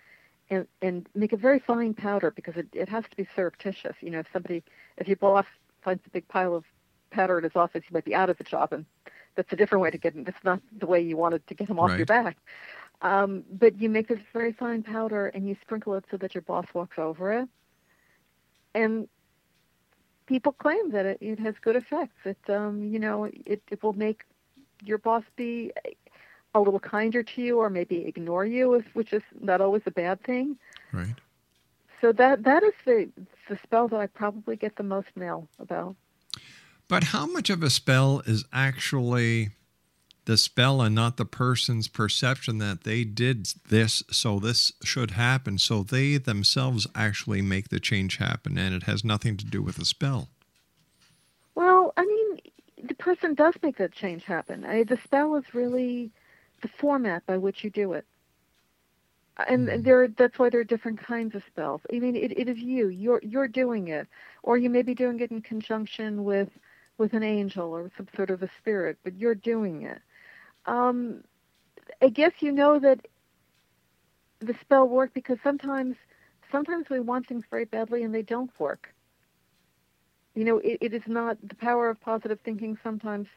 and 0.50 0.66
and 0.80 1.08
make 1.14 1.32
a 1.32 1.36
very 1.36 1.58
fine 1.58 1.94
powder 1.94 2.30
because 2.30 2.56
it 2.56 2.68
it 2.72 2.88
has 2.88 3.04
to 3.04 3.16
be 3.16 3.26
surreptitious. 3.36 3.96
You 4.00 4.10
know, 4.10 4.20
if 4.20 4.26
somebody 4.32 4.62
if 4.96 5.08
your 5.08 5.16
boss 5.16 5.46
finds 5.82 6.02
a 6.06 6.10
big 6.10 6.26
pile 6.28 6.54
of 6.54 6.64
powder 7.10 7.38
in 7.38 7.44
his 7.44 7.56
office, 7.56 7.82
he 7.86 7.92
might 7.92 8.04
be 8.04 8.14
out 8.14 8.30
of 8.30 8.38
the 8.38 8.44
job, 8.44 8.72
and 8.72 8.86
that's 9.34 9.52
a 9.52 9.56
different 9.56 9.82
way 9.82 9.90
to 9.90 9.98
get 9.98 10.14
him. 10.14 10.24
That's 10.24 10.44
not 10.44 10.60
the 10.78 10.86
way 10.86 11.00
you 11.00 11.16
wanted 11.16 11.46
to 11.46 11.54
get 11.54 11.68
him 11.68 11.78
off 11.78 11.90
right. 11.90 11.98
your 11.98 12.06
back. 12.06 12.36
Um, 13.02 13.42
but 13.50 13.80
you 13.80 13.88
make 13.90 14.08
this 14.08 14.20
very 14.32 14.52
fine 14.52 14.82
powder 14.82 15.26
and 15.26 15.48
you 15.48 15.56
sprinkle 15.60 15.94
it 15.94 16.04
so 16.10 16.16
that 16.18 16.34
your 16.34 16.42
boss 16.42 16.66
walks 16.72 16.98
over 16.98 17.32
it. 17.32 17.48
And 18.74 19.08
people 20.32 20.52
claim 20.52 20.90
that 20.90 21.06
it, 21.06 21.18
it 21.20 21.38
has 21.38 21.54
good 21.60 21.76
effects. 21.76 22.16
It, 22.24 22.38
um, 22.48 22.84
you 22.92 22.98
know, 22.98 23.24
it, 23.24 23.62
it 23.70 23.82
will 23.82 23.92
make 23.92 24.24
your 24.82 24.98
boss 24.98 25.24
be 25.36 25.72
a 26.54 26.60
little 26.60 26.80
kinder 26.80 27.22
to 27.22 27.42
you 27.42 27.58
or 27.58 27.70
maybe 27.70 28.04
ignore 28.04 28.44
you, 28.44 28.74
if, 28.74 28.84
which 28.94 29.12
is 29.12 29.22
not 29.40 29.60
always 29.60 29.82
a 29.86 29.90
bad 29.90 30.22
thing. 30.22 30.56
Right. 30.92 31.14
So 32.00 32.12
that 32.12 32.42
that 32.42 32.62
is 32.62 32.72
the 32.84 33.08
the 33.48 33.58
spell 33.62 33.86
that 33.88 34.00
I 34.00 34.06
probably 34.06 34.56
get 34.56 34.76
the 34.76 34.82
most 34.82 35.08
mail 35.14 35.48
about. 35.60 35.94
But 36.88 37.04
how 37.04 37.26
much 37.26 37.48
of 37.48 37.62
a 37.62 37.70
spell 37.70 38.22
is 38.26 38.44
actually 38.52 39.50
the 40.24 40.36
spell 40.36 40.80
and 40.80 40.94
not 40.94 41.16
the 41.16 41.24
person's 41.24 41.88
perception 41.88 42.58
that 42.58 42.84
they 42.84 43.04
did 43.04 43.48
this, 43.68 44.02
so 44.10 44.38
this 44.38 44.72
should 44.82 45.12
happen. 45.12 45.58
So 45.58 45.82
they 45.82 46.16
themselves 46.16 46.86
actually 46.94 47.42
make 47.42 47.68
the 47.68 47.80
change 47.80 48.18
happen, 48.18 48.56
and 48.56 48.74
it 48.74 48.84
has 48.84 49.04
nothing 49.04 49.36
to 49.38 49.44
do 49.44 49.62
with 49.62 49.76
the 49.76 49.84
spell. 49.84 50.28
Well, 51.54 51.92
I 51.96 52.04
mean, 52.04 52.38
the 52.84 52.94
person 52.94 53.34
does 53.34 53.54
make 53.62 53.76
that 53.78 53.92
change 53.92 54.24
happen. 54.24 54.64
I, 54.64 54.84
the 54.84 54.98
spell 55.04 55.34
is 55.36 55.54
really 55.54 56.10
the 56.62 56.68
format 56.68 57.26
by 57.26 57.36
which 57.36 57.64
you 57.64 57.70
do 57.70 57.92
it. 57.92 58.06
And 59.48 59.68
mm. 59.68 59.82
there, 59.82 60.08
that's 60.08 60.38
why 60.38 60.50
there 60.50 60.60
are 60.60 60.64
different 60.64 61.02
kinds 61.02 61.34
of 61.34 61.42
spells. 61.44 61.80
I 61.92 61.98
mean, 61.98 62.14
it, 62.14 62.38
it 62.38 62.48
is 62.48 62.58
you. 62.58 62.88
You're 62.88 63.20
you're 63.22 63.48
doing 63.48 63.88
it, 63.88 64.06
or 64.42 64.56
you 64.58 64.70
may 64.70 64.82
be 64.82 64.94
doing 64.94 65.20
it 65.20 65.30
in 65.30 65.40
conjunction 65.40 66.22
with 66.22 66.50
with 66.98 67.14
an 67.14 67.22
angel 67.22 67.72
or 67.72 67.90
some 67.96 68.06
sort 68.14 68.30
of 68.30 68.42
a 68.42 68.50
spirit, 68.58 68.98
but 69.02 69.14
you're 69.16 69.34
doing 69.34 69.82
it 69.82 70.00
um, 70.66 71.22
I 72.00 72.08
guess 72.08 72.32
you 72.40 72.52
know 72.52 72.78
that 72.78 73.06
the 74.40 74.54
spell 74.60 74.88
worked 74.88 75.14
because 75.14 75.38
sometimes 75.42 75.96
sometimes 76.50 76.88
we 76.90 77.00
want 77.00 77.26
things 77.26 77.44
very 77.50 77.64
badly 77.64 78.02
and 78.02 78.14
they 78.14 78.22
don't 78.22 78.50
work. 78.58 78.94
You 80.34 80.44
know, 80.44 80.58
it, 80.58 80.78
it 80.80 80.94
is 80.94 81.06
not 81.06 81.36
the 81.46 81.54
power 81.54 81.88
of 81.88 82.00
positive 82.00 82.40
thinking 82.40 82.78
sometimes 82.82 83.28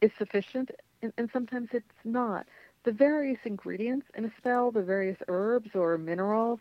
is 0.00 0.12
sufficient 0.18 0.70
and, 1.02 1.12
and 1.18 1.30
sometimes 1.32 1.70
it's 1.72 1.94
not. 2.04 2.46
The 2.84 2.92
various 2.92 3.38
ingredients 3.44 4.06
in 4.14 4.24
a 4.24 4.32
spell, 4.36 4.70
the 4.70 4.82
various 4.82 5.18
herbs 5.28 5.74
or 5.74 5.98
minerals, 5.98 6.60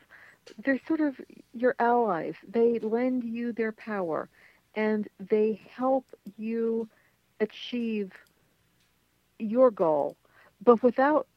they're 0.63 0.79
sort 0.87 1.01
of 1.01 1.19
your 1.53 1.75
allies. 1.79 2.35
They 2.47 2.79
lend 2.79 3.23
you 3.23 3.51
their 3.53 3.71
power 3.71 4.29
and 4.75 5.07
they 5.19 5.61
help 5.69 6.05
you 6.37 6.87
achieve 7.39 8.11
your 9.39 9.71
goal. 9.71 10.15
But 10.63 10.81
without 10.83 11.27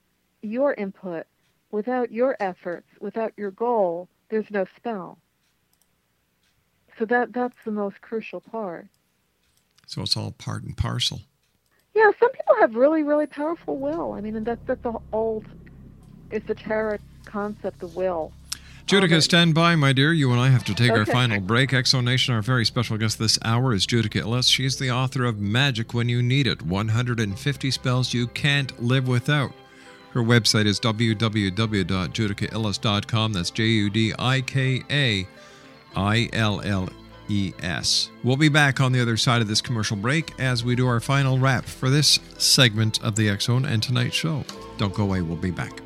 your 0.43 0.75
input, 0.75 1.27
without 1.71 2.11
your 2.11 2.37
efforts, 2.41 2.87
without 3.01 3.33
your 3.37 3.51
goal, 3.51 4.09
there's 4.31 4.51
no 4.51 4.67
spell. 4.77 5.19
So 6.99 7.05
that 7.07 7.33
that's 7.33 7.57
the 7.65 7.71
most 7.71 8.01
crucial 8.01 8.41
part. 8.41 8.87
So 9.87 10.03
it's 10.03 10.17
all 10.17 10.33
part 10.33 10.63
and 10.63 10.77
parcel. 10.77 11.21
Yeah, 11.95 12.11
some 12.21 12.31
people 12.31 12.55
have 12.61 12.75
really, 12.75 13.03
really 13.03 13.27
powerful 13.27 13.79
will. 13.79 14.13
I 14.13 14.21
mean, 14.21 14.37
and 14.37 14.47
that's 14.47 14.61
that's 14.67 14.83
the 14.83 14.95
old 15.13 15.45
it's 16.31 16.47
the 16.47 16.53
esoteric 16.53 17.01
concept 17.25 17.83
of 17.83 17.97
will. 17.97 18.33
Judika, 18.91 19.23
stand 19.23 19.55
by, 19.55 19.77
my 19.77 19.93
dear. 19.93 20.13
You 20.13 20.33
and 20.33 20.41
I 20.41 20.49
have 20.49 20.65
to 20.65 20.75
take 20.75 20.91
okay. 20.91 20.99
our 20.99 21.07
final 21.07 21.39
break. 21.39 21.71
Exonation, 21.71 22.35
our 22.35 22.43
very 22.43 22.65
special 22.65 22.99
guest 22.99 23.21
this 23.21 23.39
hour 23.45 23.73
is 23.73 23.87
Judika 23.87 24.23
Illes. 24.23 24.51
She's 24.51 24.81
the 24.81 24.91
author 24.91 25.25
of 25.25 25.39
Magic 25.39 25.95
When 25.95 26.09
You 26.09 26.25
Need 26.25 26.49
It 26.49 26.63
150 26.63 27.71
Spells 27.71 28.13
You 28.13 28.27
Can't 28.27 28.83
Live 28.83 29.07
Without. 29.07 29.53
Her 30.11 30.23
website 30.23 30.67
is 30.67 30.81
www.judikailles.com. 30.81 33.33
That's 33.33 33.51
J 33.53 33.65
U 33.65 33.91
D 33.91 34.13
I 34.19 34.41
K 34.41 34.83
A 34.91 35.25
I 35.95 36.29
L 36.33 36.61
L 36.65 36.89
E 37.29 37.53
S. 37.63 38.11
We'll 38.25 38.37
be 38.37 38.49
back 38.49 38.81
on 38.81 38.91
the 38.91 39.01
other 39.01 39.17
side 39.17 39.41
of 39.41 39.47
this 39.47 39.61
commercial 39.61 39.99
break 39.99 40.33
as 40.41 40.65
we 40.65 40.75
do 40.75 40.89
our 40.89 40.99
final 40.99 41.39
wrap 41.39 41.65
for 41.65 41.91
this 41.91 42.19
segment 42.39 43.01
of 43.05 43.15
the 43.15 43.29
X 43.29 43.47
and 43.47 43.81
tonight's 43.81 44.17
show. 44.17 44.45
Don't 44.79 44.93
go 44.93 45.05
away, 45.05 45.23
we'll 45.23 45.37
be 45.37 45.53
back. 45.53 45.81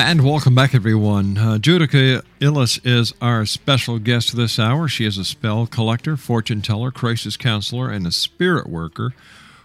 And 0.00 0.24
welcome 0.24 0.54
back, 0.54 0.76
everyone. 0.76 1.36
Uh, 1.36 1.58
Judika 1.58 2.22
Illes 2.38 2.78
is 2.86 3.12
our 3.20 3.44
special 3.44 3.98
guest 3.98 4.36
this 4.36 4.56
hour. 4.56 4.86
She 4.86 5.04
is 5.04 5.18
a 5.18 5.24
spell 5.24 5.66
collector, 5.66 6.16
fortune 6.16 6.62
teller, 6.62 6.92
crisis 6.92 7.36
counselor, 7.36 7.90
and 7.90 8.06
a 8.06 8.12
spirit 8.12 8.68
worker 8.68 9.12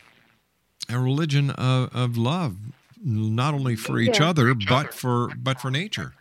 a 0.89 0.99
religion 0.99 1.51
of, 1.51 1.95
of 1.95 2.16
love, 2.16 2.57
not 3.05 3.53
only 3.53 3.76
for 3.76 3.99
each 3.99 4.20
Yeah. 4.20 4.28
other 4.30 4.55
but 4.55 4.95
for 4.95 5.28
but 5.28 5.61
for 5.61 5.70
nature. 5.70 6.14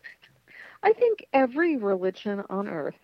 I 0.84 0.92
think 0.94 1.26
every 1.34 1.78
religion 1.78 2.44
on 2.50 2.68
earth, 2.68 2.96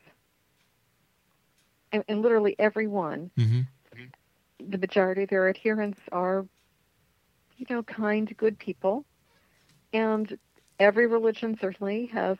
and, 1.92 2.04
and 2.08 2.22
literally 2.22 2.56
every 2.60 2.88
one, 2.88 3.32
Mm-hmm. 3.38 3.62
the 4.70 4.78
majority 4.78 5.24
of 5.24 5.30
their 5.30 5.50
adherents 5.50 6.00
are, 6.12 6.46
you 7.58 7.66
know, 7.70 7.82
kind, 7.84 8.32
good 8.38 8.60
people, 8.60 9.06
and 9.94 10.38
every 10.80 11.08
religion 11.08 11.58
certainly 11.60 12.08
has 12.08 12.38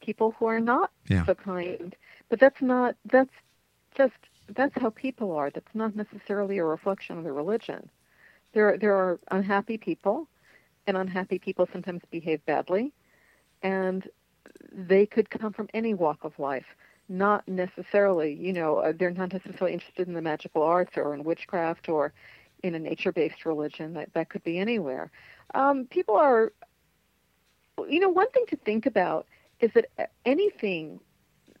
people 0.00 0.32
who 0.38 0.46
are 0.46 0.60
not 0.60 0.90
Yeah. 1.08 1.24
so 1.26 1.34
kind. 1.34 1.94
But 2.28 2.40
that's 2.40 2.60
not. 2.62 2.96
That's 3.04 3.30
just. 3.94 4.14
That's 4.54 4.74
how 4.80 4.90
people 4.90 5.30
are. 5.32 5.50
That's 5.50 5.74
not 5.74 5.94
necessarily 5.94 6.58
a 6.58 6.64
reflection 6.64 7.16
of 7.18 7.24
the 7.24 7.32
religion. 7.32 7.88
There, 8.52 8.76
there 8.76 8.96
are 8.96 9.20
unhappy 9.30 9.78
people, 9.78 10.26
and 10.88 10.96
unhappy 10.96 11.38
people 11.38 11.68
sometimes 11.72 12.02
behave 12.10 12.44
badly, 12.46 12.92
and 13.62 14.08
they 14.72 15.06
could 15.06 15.30
come 15.30 15.52
from 15.52 15.68
any 15.72 15.94
walk 15.94 16.18
of 16.24 16.36
life. 16.40 16.66
Not 17.08 17.46
necessarily, 17.46 18.32
you 18.34 18.52
know, 18.52 18.78
uh, 18.78 18.92
they're 18.98 19.12
not 19.12 19.32
necessarily 19.32 19.72
interested 19.72 20.08
in 20.08 20.14
the 20.14 20.22
magical 20.22 20.62
arts 20.62 20.96
or 20.96 21.14
in 21.14 21.22
witchcraft 21.22 21.88
or 21.88 22.12
in 22.64 22.74
a 22.74 22.78
nature-based 22.80 23.44
religion. 23.46 23.94
That 23.94 24.12
that 24.14 24.30
could 24.30 24.42
be 24.42 24.58
anywhere. 24.58 25.12
Um, 25.54 25.86
people 25.86 26.16
are, 26.16 26.52
you 27.88 28.00
know, 28.00 28.08
one 28.08 28.30
thing 28.30 28.44
to 28.48 28.56
think 28.56 28.86
about 28.86 29.26
is 29.60 29.70
that 29.74 29.86
anything 30.24 31.00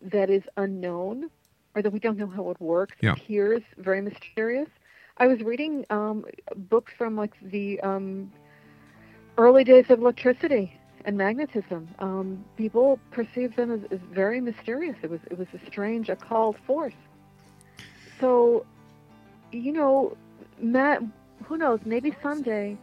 that 0.00 0.30
is 0.30 0.42
unknown 0.56 1.30
or 1.74 1.82
that 1.82 1.92
we 1.92 1.98
don't 1.98 2.16
know 2.18 2.26
how 2.26 2.50
it 2.50 2.60
works 2.60 2.96
Yeah. 3.00 3.12
appears 3.12 3.62
very 3.78 4.00
mysterious. 4.00 4.68
I 5.18 5.26
was 5.26 5.40
reading 5.42 5.84
um, 5.90 6.24
books 6.56 6.92
from 6.96 7.16
like 7.16 7.34
the 7.42 7.80
um, 7.80 8.32
early 9.36 9.64
days 9.64 9.86
of 9.90 10.00
electricity 10.00 10.72
and 11.04 11.16
magnetism. 11.16 11.88
Um, 11.98 12.44
people 12.56 12.98
perceived 13.10 13.56
them 13.56 13.70
as, 13.70 13.80
as 13.90 14.00
very 14.12 14.40
mysterious. 14.40 14.96
It 15.02 15.10
was 15.10 15.20
it 15.30 15.38
was 15.38 15.48
a 15.54 15.66
strange 15.66 16.08
occult 16.08 16.56
force. 16.66 16.94
So, 18.20 18.66
you 19.52 19.72
know, 19.72 20.16
Matt, 20.60 21.02
who 21.44 21.56
knows? 21.56 21.80
Maybe 21.84 22.14
someday 22.22 22.76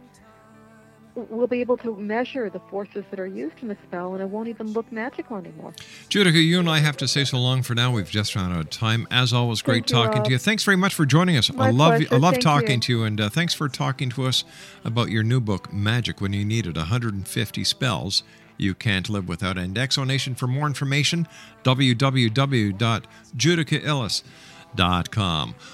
we'll 1.28 1.46
be 1.46 1.60
able 1.60 1.76
to 1.78 1.96
measure 1.96 2.50
the 2.50 2.60
forces 2.70 3.04
that 3.10 3.20
are 3.20 3.26
used 3.26 3.56
in 3.62 3.68
the 3.68 3.76
spell, 3.86 4.14
and 4.14 4.22
it 4.22 4.28
won't 4.28 4.48
even 4.48 4.72
look 4.72 4.90
magical 4.92 5.36
anymore. 5.36 5.72
Judika, 6.08 6.42
you 6.42 6.60
and 6.60 6.68
I 6.68 6.78
have 6.78 6.96
to 6.98 7.08
say 7.08 7.24
so 7.24 7.38
long 7.38 7.62
for 7.62 7.74
now. 7.74 7.92
We've 7.92 8.08
just 8.08 8.34
run 8.34 8.52
out 8.52 8.60
of 8.60 8.70
time. 8.70 9.06
As 9.10 9.32
always, 9.32 9.62
great 9.62 9.86
Thank 9.86 9.90
you, 9.90 9.96
talking 9.96 10.24
to 10.24 10.30
you. 10.30 10.38
Thanks 10.38 10.64
very 10.64 10.76
much 10.76 10.94
for 10.94 11.06
joining 11.06 11.36
us. 11.36 11.52
My 11.52 11.68
I 11.68 11.70
love 11.70 12.00
you. 12.00 12.08
I 12.10 12.16
love 12.16 12.34
Thank 12.34 12.44
talking 12.44 12.76
you. 12.76 12.80
to 12.80 12.92
you, 12.92 13.04
and 13.04 13.20
uh, 13.20 13.28
thanks 13.28 13.54
for 13.54 13.68
talking 13.68 14.10
to 14.10 14.26
us 14.26 14.44
about 14.84 15.10
your 15.10 15.22
new 15.22 15.40
book, 15.40 15.72
Magic 15.72 16.20
When 16.20 16.32
You 16.32 16.44
Need 16.44 16.66
It 16.66 16.76
150 16.76 17.64
Spells 17.64 18.22
You 18.56 18.74
Can't 18.74 19.08
Live 19.08 19.28
Without. 19.28 19.58
And 19.58 19.76
Exonation 19.76 20.36
for 20.36 20.46
more 20.46 20.66
information, 20.66 21.26
www.judikailles.com. 21.64 24.32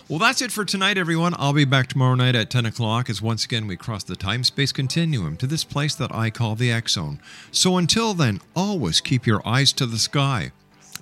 Well, 0.09 0.18
that's 0.18 0.40
it 0.40 0.53
for 0.53 0.64
tonight, 0.64 0.97
everyone. 0.97 1.34
I'll 1.36 1.53
be 1.53 1.64
back 1.64 1.88
tomorrow 1.88 2.14
night 2.14 2.34
at 2.34 2.51
10 2.51 2.66
o'clock 2.66 3.11
as 3.11 3.20
once 3.20 3.45
again 3.45 3.66
we 3.66 3.76
cross 3.76 4.05
the 4.05 4.16
time 4.16 4.45
space 4.45 4.72
continuum 4.72 5.36
to 5.38 5.47
this 5.47 5.64
place 5.64 5.95
that 5.97 6.14
I 6.14 6.30
call 6.30 6.55
the 6.55 6.72
X 6.72 6.92
Zone. 6.92 7.20
So 7.51 7.76
until 7.76 8.14
then, 8.14 8.40
always 8.55 9.01
keep 9.01 9.26
your 9.26 9.47
eyes 9.47 9.72
to 9.74 9.86
the 9.86 9.99
sky 9.99 10.53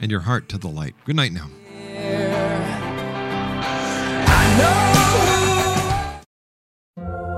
and 0.00 0.10
your 0.10 0.20
heart 0.20 0.48
to 0.50 0.58
the 0.58 0.68
light. 0.68 0.94
Good 1.04 1.16
night 1.16 1.32
now. 1.32 1.48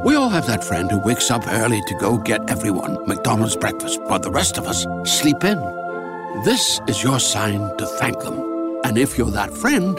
We 0.05 0.16
all 0.16 0.28
have 0.28 0.46
that 0.48 0.62
friend 0.62 0.90
who 0.90 0.98
wakes 0.98 1.30
up 1.30 1.46
early 1.48 1.80
to 1.86 1.94
go 1.98 2.18
get 2.18 2.50
everyone 2.50 3.07
McDonald's 3.07 3.57
breakfast, 3.57 4.02
while 4.02 4.18
the 4.18 4.30
rest 4.30 4.59
of 4.59 4.66
us 4.66 4.86
sleep 5.11 5.42
in. 5.44 5.59
This 6.44 6.80
is 6.86 7.02
your 7.02 7.18
sign 7.18 7.74
to 7.78 7.86
thank 7.86 8.20
them. 8.20 8.80
And 8.84 8.98
if 8.98 9.16
you're 9.16 9.30
that 9.30 9.50
friend, 9.50 9.98